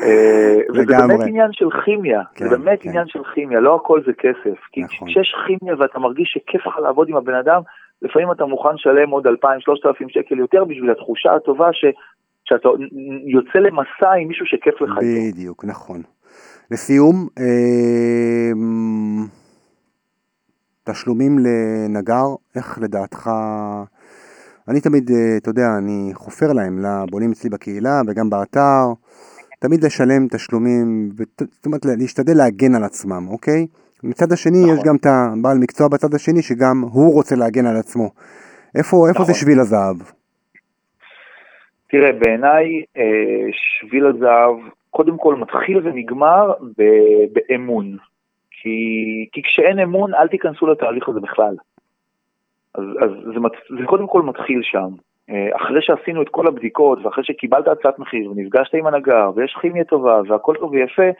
אה, 0.06 0.56
וזה 0.74 0.94
באמת 1.08 1.20
עניין 1.26 1.52
של 1.52 1.66
כימיה, 1.84 2.22
זה 2.38 2.44
כן, 2.44 2.50
באמת 2.50 2.82
כן. 2.82 2.88
עניין 2.88 3.06
של 3.06 3.20
כימיה, 3.34 3.60
לא 3.60 3.74
הכל 3.74 4.00
זה 4.06 4.12
כסף. 4.12 4.58
כי 4.72 4.82
נכון. 4.82 5.08
כשיש 5.08 5.34
כימיה 5.46 5.74
ואתה 5.78 5.98
מרגיש 5.98 6.28
שכיף 6.34 6.66
לך 6.66 6.78
לעבוד 6.78 7.08
עם 7.08 7.16
הבן 7.16 7.34
אדם, 7.34 7.60
לפעמים 8.02 8.32
אתה 8.32 8.44
מוכן 8.44 8.74
לשלם 8.74 9.10
עוד 9.10 9.26
2,000-3,000 9.26 9.28
שקל 10.08 10.38
יותר 10.38 10.64
בשביל 10.64 10.90
התחושה 10.90 11.34
הטובה 11.34 11.68
ש... 11.72 11.84
שאתה 12.44 12.68
יוצא 13.26 13.58
למסע 13.58 14.12
עם 14.20 14.28
מישהו 14.28 14.46
שכיף 14.46 14.80
לך. 14.80 14.90
בדיוק, 14.98 15.64
נכון. 15.64 16.02
לסיום, 16.70 17.28
אה... 17.38 18.52
תשלומים 20.90 21.38
לנגר, 21.38 22.26
איך 22.56 22.78
לדעתך... 22.82 23.30
אני 24.68 24.80
תמיד, 24.80 25.10
אה, 25.10 25.36
אתה 25.36 25.50
יודע, 25.50 25.66
אני 25.78 26.10
חופר 26.14 26.52
להם, 26.52 26.78
לבונים 26.78 27.30
אצלי 27.30 27.50
בקהילה 27.50 28.00
וגם 28.06 28.30
באתר, 28.30 28.84
תמיד 29.60 29.84
לשלם 29.84 30.28
תשלומים, 30.30 31.10
זאת 31.40 31.66
אומרת 31.66 31.80
להשתדל 31.84 32.36
להגן 32.36 32.74
על 32.74 32.84
עצמם, 32.84 33.28
אוקיי? 33.28 33.66
מצד 34.04 34.32
השני 34.32 34.62
נכון. 34.62 34.76
יש 34.76 34.82
גם 34.84 34.96
את 34.96 35.06
הבעל 35.06 35.58
מקצוע 35.58 35.88
בצד 35.88 36.14
השני 36.14 36.42
שגם 36.42 36.80
הוא 36.92 37.14
רוצה 37.14 37.36
להגן 37.36 37.66
על 37.66 37.76
עצמו. 37.76 38.10
איפה, 38.74 39.08
איפה 39.08 39.22
נכון. 39.22 39.24
זה 39.26 39.34
שביל 39.34 39.60
הזהב? 39.60 39.96
תראה, 41.90 42.12
בעיניי 42.12 42.64
אה, 42.96 43.02
שביל 43.52 44.06
הזהב 44.06 44.56
קודם 44.90 45.16
כל 45.18 45.34
מתחיל 45.34 45.78
ונגמר 45.84 46.52
באמון. 47.32 47.96
כי, 48.66 49.28
כי 49.32 49.42
כשאין 49.42 49.78
אמון, 49.78 50.14
אל 50.14 50.28
תיכנסו 50.28 50.66
לתהליך 50.66 51.08
הזה 51.08 51.20
בכלל. 51.20 51.54
אז, 52.74 52.84
אז 53.00 53.10
זה, 53.24 53.40
זה 53.78 53.86
קודם 53.86 54.06
כל 54.06 54.22
מתחיל 54.22 54.60
שם. 54.62 54.88
אה, 55.30 55.56
אחרי 55.56 55.82
שעשינו 55.82 56.22
את 56.22 56.28
כל 56.28 56.46
הבדיקות, 56.46 56.98
ואחרי 57.02 57.24
שקיבלת 57.24 57.68
הצעת 57.68 57.98
מחיר, 57.98 58.30
ונפגשת 58.30 58.74
עם 58.74 58.86
הנגר, 58.86 59.30
ויש 59.34 59.56
כימיה 59.60 59.84
טובה, 59.84 60.20
והכל 60.28 60.54
טוב 60.60 60.72
ויפה, 60.72 61.10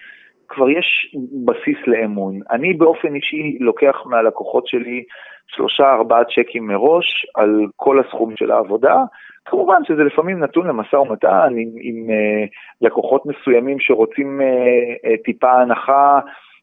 כבר 0.48 0.70
יש 0.70 1.16
בסיס 1.44 1.78
לאמון. 1.87 2.38
אני 2.50 2.72
באופן 2.74 3.14
אישי 3.14 3.59
לוקח 3.61 4.02
מהלקוחות 4.06 4.66
שלי 4.66 5.04
שלושה 5.46 5.92
ארבעה 5.92 6.24
צ'קים 6.24 6.66
מראש 6.66 7.26
על 7.35 7.66
כל 7.76 8.00
הסכום 8.00 8.37
של 8.37 8.50
העבודה. 8.50 9.02
כמובן 9.44 9.85
שזה 9.85 10.04
לפעמים 10.04 10.38
נתון 10.38 10.66
למשא 10.66 10.96
ומתן 10.96 11.48
עם, 11.56 11.68
עם 11.80 12.06
uh, 12.11 12.48
לקוחות 12.80 13.26
מסוימים 13.26 13.80
שרוצים 13.80 14.40
uh, 14.40 15.06
uh, 15.06 15.24
טיפה 15.24 15.52
הנחה 15.52 16.20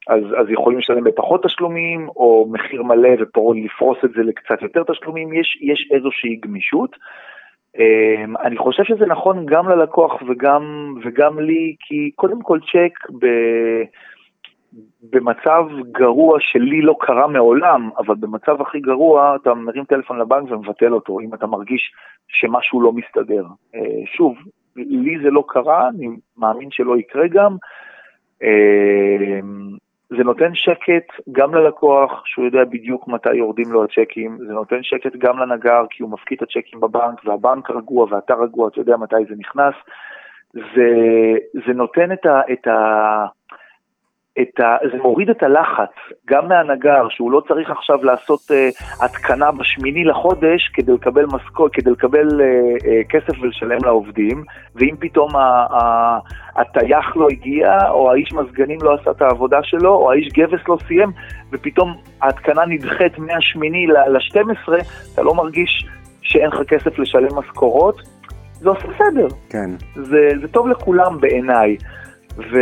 אז, 0.08 0.22
אז 0.40 0.46
יכולים 0.50 0.78
לשלם 0.78 1.04
בפחות 1.04 1.42
תשלומים, 1.42 2.08
או 2.08 2.48
מחיר 2.52 2.82
מלא 2.82 3.08
ופה 3.20 3.52
לפרוס 3.56 3.98
את 4.04 4.10
זה 4.10 4.22
לקצת 4.22 4.62
יותר 4.62 4.82
תשלומים, 4.92 5.32
יש, 5.32 5.58
יש 5.62 5.88
איזושהי 5.92 6.36
גמישות. 6.36 6.96
Um, 7.76 8.40
אני 8.44 8.56
חושב 8.56 8.84
שזה 8.84 9.06
נכון 9.06 9.46
גם 9.46 9.68
ללקוח 9.68 10.22
וגם, 10.28 10.94
וגם 11.04 11.38
לי, 11.38 11.76
כי 11.80 12.10
קודם 12.14 12.42
כל 12.42 12.58
צ'ק 12.60 13.10
ב, 13.20 13.26
במצב 15.10 15.64
גרוע 15.92 16.38
שלי 16.40 16.82
לא 16.82 16.96
קרה 17.00 17.26
מעולם, 17.26 17.90
אבל 17.98 18.14
במצב 18.14 18.60
הכי 18.60 18.80
גרוע 18.80 19.36
אתה 19.42 19.54
מרים 19.54 19.84
טלפון 19.84 20.18
לבנק 20.18 20.50
ומבטל 20.50 20.94
אותו, 20.94 21.20
אם 21.20 21.34
אתה 21.34 21.46
מרגיש 21.46 21.92
שמשהו 22.28 22.80
לא 22.80 22.92
מסתדר. 22.92 23.44
Uh, 23.44 23.78
שוב, 24.16 24.36
לי 24.76 25.18
זה 25.22 25.30
לא 25.30 25.44
קרה, 25.48 25.88
אני 25.88 26.08
מאמין 26.38 26.70
שלא 26.70 26.96
יקרה 26.96 27.28
גם. 27.28 27.56
זה 30.16 30.24
נותן 30.24 30.54
שקט 30.54 31.20
גם 31.32 31.54
ללקוח, 31.54 32.22
שהוא 32.26 32.44
יודע 32.44 32.64
בדיוק 32.64 33.08
מתי 33.08 33.34
יורדים 33.34 33.72
לו 33.72 33.84
הצ'קים, 33.84 34.38
זה 34.46 34.52
נותן 34.52 34.82
שקט 34.82 35.16
גם 35.18 35.38
לנגר, 35.38 35.84
כי 35.90 36.02
הוא 36.02 36.10
מפקיד 36.10 36.38
את 36.42 36.42
הצ'קים 36.42 36.80
בבנק, 36.80 37.24
והבנק 37.24 37.70
רגוע 37.70 38.06
ואתה 38.10 38.34
רגוע, 38.34 38.68
אתה 38.68 38.80
יודע 38.80 38.96
מתי 38.96 39.16
זה 39.28 39.34
נכנס. 39.38 39.74
זה, 40.52 40.88
זה 41.66 41.72
נותן 41.74 42.12
את 42.12 42.26
ה... 42.26 42.40
את 42.52 42.66
ה 42.66 43.26
את 44.40 44.60
ה, 44.60 44.76
זה 44.92 44.98
מוריד 45.02 45.30
את 45.30 45.42
הלחץ, 45.42 45.90
גם 46.26 46.48
מהנגר, 46.48 47.08
שהוא 47.08 47.32
לא 47.32 47.42
צריך 47.48 47.70
עכשיו 47.70 48.04
לעשות 48.04 48.40
uh, 48.40 49.04
התקנה 49.04 49.52
בשמיני 49.52 50.04
לחודש 50.04 50.70
כדי 50.74 50.92
לקבל 50.92 51.24
משכורת, 51.26 51.72
כדי 51.72 51.90
לקבל 51.90 52.28
uh, 52.28 52.82
uh, 52.82 53.08
כסף 53.08 53.40
ולשלם 53.40 53.78
לעובדים, 53.84 54.44
ואם 54.74 54.94
פתאום 54.98 55.30
הטייח 56.56 57.16
לא 57.16 57.26
הגיע, 57.30 57.88
או 57.88 58.10
האיש 58.10 58.32
מזגנים 58.32 58.78
לא 58.82 58.94
עשה 58.94 59.10
את 59.10 59.22
העבודה 59.22 59.58
שלו, 59.62 59.94
או 59.94 60.12
האיש 60.12 60.28
גבס 60.32 60.68
לא 60.68 60.76
סיים, 60.86 61.10
ופתאום 61.52 61.94
ההתקנה 62.22 62.66
נדחית 62.66 63.18
מהשמיני 63.18 63.86
ל-12, 63.86 64.72
אתה 65.14 65.22
לא 65.22 65.34
מרגיש 65.34 65.86
שאין 66.22 66.46
לך 66.46 66.60
כסף 66.68 66.98
לשלם 66.98 67.38
משכורות, 67.38 67.96
זה 68.52 68.68
עושה 68.68 68.88
סדר. 68.98 69.26
כן. 69.50 69.70
זה, 69.94 70.28
זה 70.40 70.48
טוב 70.48 70.68
לכולם 70.68 71.20
בעיניי. 71.20 71.76
ו, 72.36 72.58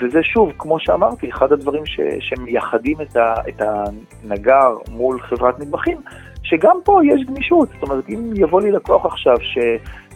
וזה 0.00 0.22
שוב, 0.22 0.52
כמו 0.58 0.80
שאמרתי, 0.80 1.30
אחד 1.30 1.52
הדברים 1.52 1.86
ש, 1.86 2.00
שמייחדים 2.20 3.00
את, 3.00 3.16
ה, 3.16 3.34
את 3.48 3.62
הנגר 3.62 4.76
מול 4.90 5.20
חברת 5.20 5.58
מטבחים, 5.58 5.96
שגם 6.42 6.76
פה 6.84 7.00
יש 7.04 7.24
גמישות. 7.26 7.68
זאת 7.68 7.82
אומרת, 7.82 8.08
אם 8.08 8.32
יבוא 8.34 8.60
לי 8.60 8.72
לקוח 8.72 9.06
עכשיו 9.06 9.36
ש, 9.40 9.58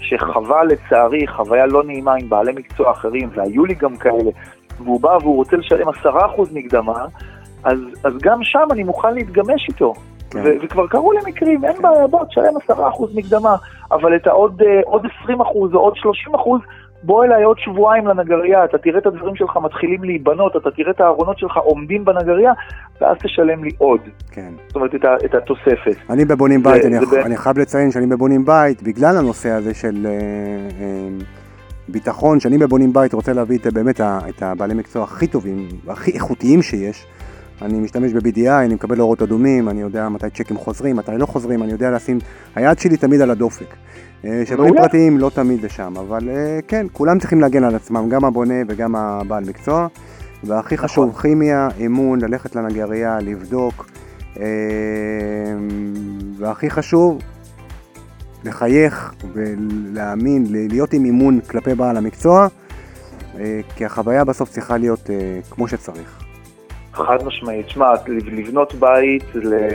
שחווה 0.00 0.64
לצערי 0.64 1.26
חוויה 1.26 1.66
לא 1.66 1.84
נעימה 1.84 2.14
עם 2.14 2.28
בעלי 2.28 2.52
מקצוע 2.52 2.90
אחרים, 2.90 3.30
והיו 3.34 3.64
לי 3.64 3.74
גם 3.74 3.96
כאלה, 3.96 4.30
והוא 4.78 5.00
בא 5.00 5.16
והוא 5.20 5.36
רוצה 5.36 5.56
לשלם 5.56 5.88
10% 5.88 6.10
מקדמה, 6.52 7.06
אז, 7.64 7.78
אז 8.04 8.12
גם 8.22 8.38
שם 8.42 8.68
אני 8.70 8.82
מוכן 8.82 9.14
להתגמש 9.14 9.68
איתו. 9.68 9.94
כן. 10.30 10.42
ו- 10.44 10.54
וכבר 10.62 10.86
קרו 10.86 11.12
לי 11.12 11.18
מקרים, 11.26 11.64
אין 11.64 11.82
בעיה, 11.82 12.06
בוא, 12.06 12.24
תשלם 12.24 12.56
10% 12.68 12.72
מקדמה, 13.14 13.56
אבל 13.92 14.16
את 14.16 14.26
העוד 14.26 14.62
אה, 14.62 14.80
עוד 14.84 15.06
20% 15.06 15.30
או 15.74 15.78
עוד 15.78 15.94
30%, 15.96 15.98
בוא 17.06 17.24
אליי 17.24 17.42
עוד 17.42 17.58
שבועיים 17.58 18.06
לנגרייה, 18.06 18.64
אתה 18.64 18.78
תראה 18.78 18.98
את 18.98 19.06
הדברים 19.06 19.36
שלך 19.36 19.56
מתחילים 19.62 20.04
להיבנות, 20.04 20.56
אתה 20.56 20.70
תראה 20.70 20.90
את 20.90 21.00
הארונות 21.00 21.38
שלך 21.38 21.56
עומדים 21.56 22.04
בנגרייה, 22.04 22.52
ואז 23.00 23.16
תשלם 23.22 23.64
לי 23.64 23.70
עוד. 23.78 24.00
כן. 24.30 24.52
זאת 24.66 24.76
אומרת, 24.76 24.94
את, 24.94 25.04
ה, 25.04 25.16
את 25.24 25.34
התוספת. 25.34 25.96
אני 26.10 26.24
בבונים 26.24 26.62
בית, 26.62 26.82
זה, 26.82 26.88
אני, 26.88 27.06
זה 27.06 27.22
אני 27.22 27.36
חייב 27.36 27.58
לציין 27.58 27.90
שאני 27.90 28.06
בבונים 28.06 28.44
בית, 28.44 28.82
בגלל 28.82 29.16
הנושא 29.16 29.50
הזה 29.50 29.74
של... 29.74 30.06
אה, 30.06 30.10
אה, 30.80 31.08
ביטחון, 31.88 32.40
שאני 32.40 32.58
בבונים 32.58 32.92
בית 32.92 33.12
רוצה 33.14 33.32
להביא 33.32 33.58
את, 33.58 33.66
באמת 33.72 34.00
את 34.00 34.42
הבעלי 34.42 34.74
מקצוע 34.74 35.04
הכי 35.04 35.26
טובים, 35.26 35.68
הכי 35.88 36.10
איכותיים 36.10 36.62
שיש. 36.62 37.06
אני 37.62 37.80
משתמש 37.80 38.12
ב-BDI, 38.12 38.64
אני 38.64 38.74
מקבל 38.74 39.00
אורות 39.00 39.22
אדומים, 39.22 39.68
אני 39.68 39.80
יודע 39.80 40.08
מתי 40.08 40.30
צ'קים 40.30 40.56
חוזרים, 40.56 40.96
מתי 40.96 41.12
לא 41.18 41.26
חוזרים, 41.26 41.62
אני 41.62 41.72
יודע 41.72 41.90
לשים, 41.90 42.18
היד 42.54 42.78
שלי 42.78 42.96
תמיד 42.96 43.20
על 43.20 43.30
הדופק. 43.30 43.74
אה, 44.24 44.42
שבונים 44.46 44.74
פרטיים 44.74 45.18
לא 45.18 45.30
תמיד 45.34 45.60
זה 45.60 45.68
שם, 45.68 45.94
אבל 45.96 46.28
אה, 46.28 46.58
כן, 46.68 46.86
כולם 46.92 47.18
צריכים 47.18 47.40
להגן 47.40 47.64
על 47.64 47.74
עצמם, 47.74 48.08
גם 48.08 48.24
הבונה 48.24 48.54
וגם 48.68 48.96
הבעל 48.96 49.44
מקצוע. 49.44 49.86
והכי 50.44 50.74
נכון. 50.74 50.88
חשוב, 50.88 51.18
כימיה, 51.20 51.68
אמון, 51.86 52.20
ללכת 52.20 52.56
לנגרייה, 52.56 53.18
לבדוק. 53.20 53.90
אה, 54.40 54.44
והכי 56.38 56.70
חשוב, 56.70 57.18
לחייך 58.44 59.14
ולהאמין, 59.32 60.46
להיות 60.50 60.92
עם 60.92 61.04
אימון 61.04 61.40
כלפי 61.40 61.74
בעל 61.74 61.96
המקצוע, 61.96 62.46
כי 63.76 63.84
החוויה 63.84 64.24
בסוף 64.24 64.50
צריכה 64.50 64.76
להיות 64.76 65.10
כמו 65.50 65.68
שצריך. 65.68 66.23
חד 66.94 67.24
משמעית. 67.24 67.68
שמע, 67.68 67.92
לבנות 68.08 68.74
בית 68.74 69.22
זה, 69.32 69.68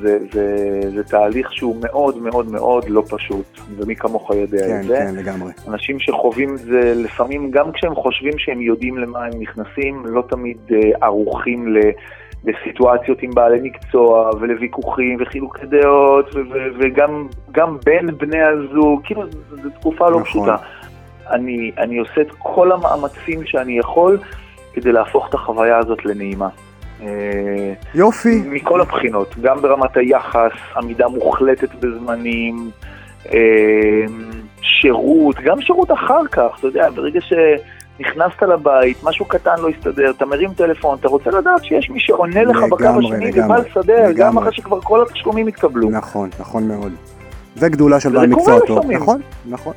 זה, 0.00 0.18
זה, 0.32 0.80
זה 0.94 1.04
תהליך 1.04 1.52
שהוא 1.52 1.76
מאוד 1.82 2.18
מאוד 2.22 2.50
מאוד 2.50 2.88
לא 2.88 3.02
פשוט, 3.08 3.60
ומי 3.76 3.96
כמוך 3.96 4.30
יודע 4.30 4.66
כן, 4.66 4.80
את 4.80 4.84
זה. 4.84 4.96
כן, 4.96 5.06
כן, 5.06 5.16
לגמרי. 5.16 5.52
אנשים 5.68 6.00
שחווים 6.00 6.54
את 6.54 6.58
זה 6.58 6.92
לפעמים, 6.96 7.50
גם 7.50 7.72
כשהם 7.72 7.94
חושבים 7.94 8.38
שהם 8.38 8.60
יודעים 8.60 8.98
למה 8.98 9.24
הם 9.24 9.40
נכנסים, 9.40 10.06
לא 10.06 10.22
תמיד 10.28 10.58
uh, 10.68 10.74
ערוכים 11.00 11.68
ל... 11.68 11.78
לסיטואציות 12.44 13.22
עם 13.22 13.30
בעלי 13.30 13.60
מקצוע 13.62 14.30
ולוויכוחים 14.40 15.18
וחילוקי 15.20 15.66
דעות 15.66 16.34
וגם 16.78 17.78
בין 17.84 18.06
בני 18.18 18.42
הזוג, 18.42 19.00
כאילו 19.04 19.22
זו 19.62 19.70
תקופה 19.80 20.04
לא 20.04 20.20
נכון. 20.20 20.24
פשוטה. 20.24 20.56
אני, 21.30 21.70
אני 21.78 21.98
עושה 21.98 22.20
את 22.20 22.30
כל 22.38 22.72
המאמצים 22.72 23.46
שאני 23.46 23.78
יכול 23.78 24.18
כדי 24.76 24.92
להפוך 24.92 25.28
את 25.28 25.34
החוויה 25.34 25.78
הזאת 25.78 26.04
לנעימה. 26.04 26.48
אה, 27.02 27.72
יופי. 27.94 28.42
מכל 28.46 28.80
הבחינות, 28.80 29.34
גם 29.40 29.62
ברמת 29.62 29.96
היחס, 29.96 30.52
עמידה 30.76 31.08
מוחלטת 31.08 31.74
בזמנים, 31.74 32.70
אה, 33.32 34.04
שירות, 34.62 35.36
גם 35.44 35.60
שירות 35.60 35.92
אחר 35.92 36.26
כך, 36.32 36.58
אתה 36.58 36.66
יודע, 36.66 36.90
ברגע 36.90 37.20
שנכנסת 37.20 38.42
לבית, 38.42 39.04
משהו 39.04 39.24
קטן 39.24 39.54
לא 39.58 39.68
הסתדר, 39.68 40.10
אתה 40.10 40.26
מרים 40.26 40.50
טלפון, 40.54 40.98
אתה 41.00 41.08
רוצה 41.08 41.30
לדעת 41.30 41.64
שיש 41.64 41.90
מי 41.90 42.00
שעונה 42.00 42.42
לך 42.42 42.56
בקו 42.70 42.84
השני 42.84 43.30
ובא 43.30 43.56
לסדר, 43.56 44.12
גם 44.16 44.38
אחרי 44.38 44.52
שכבר 44.52 44.80
כל 44.80 45.02
התשלומים 45.02 45.46
התקבלו. 45.46 45.90
נכון, 45.90 46.30
נכון 46.40 46.68
מאוד. 46.68 46.92
זה 47.56 47.68
גדולה 47.68 48.00
של 48.00 48.12
בעל 48.12 48.26
מקצוע 48.26 48.58
טוב. 48.66 48.90
נכון, 48.90 49.20
נכון. 49.46 49.74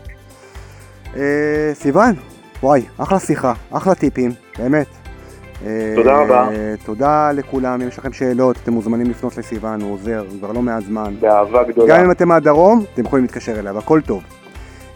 אה, 1.16 1.72
סיוון, 1.74 2.14
וואי, 2.64 2.82
אחלה 2.98 3.20
שיחה, 3.20 3.54
אחלה 3.72 3.96
טיפים, 3.96 4.32
באמת. 4.62 4.88
תודה 5.96 6.16
אה, 6.16 6.24
רבה. 6.24 6.50
תודה 6.86 7.32
לכולם, 7.32 7.82
אם 7.82 7.88
יש 7.88 7.98
לכם 7.98 8.14
שאלות, 8.14 8.58
אתם 8.64 8.74
מוזמנים 8.74 9.10
לפנות 9.10 9.38
לסיוון, 9.38 9.82
הוא 9.82 9.94
עוזר 9.94 10.24
כבר 10.40 10.52
לא 10.52 10.62
מעט 10.62 10.84
זמן. 10.84 11.14
באהבה 11.20 11.64
גדולה. 11.64 11.98
גם 11.98 12.06
אם 12.06 12.12
אתם 12.12 12.28
מהדרום, 12.28 12.84
אתם 12.94 13.02
יכולים 13.02 13.26
להתקשר 13.26 13.60
אליו, 13.60 13.78
הכל 13.78 14.02
טוב. 14.02 14.24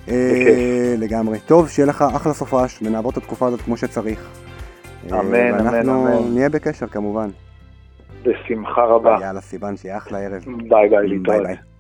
אה, 0.10 0.96
לגמרי. 0.98 1.40
טוב, 1.40 1.70
שיהיה 1.70 1.88
לך 1.88 2.06
אחלה 2.16 2.34
סופש, 2.34 2.80
ונעבור 2.82 3.12
את 3.12 3.18
התקופה 3.18 3.48
הזאת 3.48 3.62
כמו 3.62 3.78
שצריך. 3.78 4.30
אה, 5.12 5.20
אמן, 5.20 5.36
אמן, 5.36 5.60
אמן. 5.60 5.90
ואנחנו 5.90 6.30
נהיה 6.30 6.50
בקשר 6.50 6.88
כמובן. 6.88 7.30
בשמחה 8.24 8.84
רבה. 8.84 9.18
יאללה, 9.22 9.42
סיוון, 9.42 9.78
שיהיה 9.78 9.98
אחלה 9.98 10.20
ערב. 10.20 10.46
ביי 10.70 10.90
ביי, 10.90 11.08
להתראות. 11.08 11.38
ביי 11.38 11.56
ביי. 11.56 11.73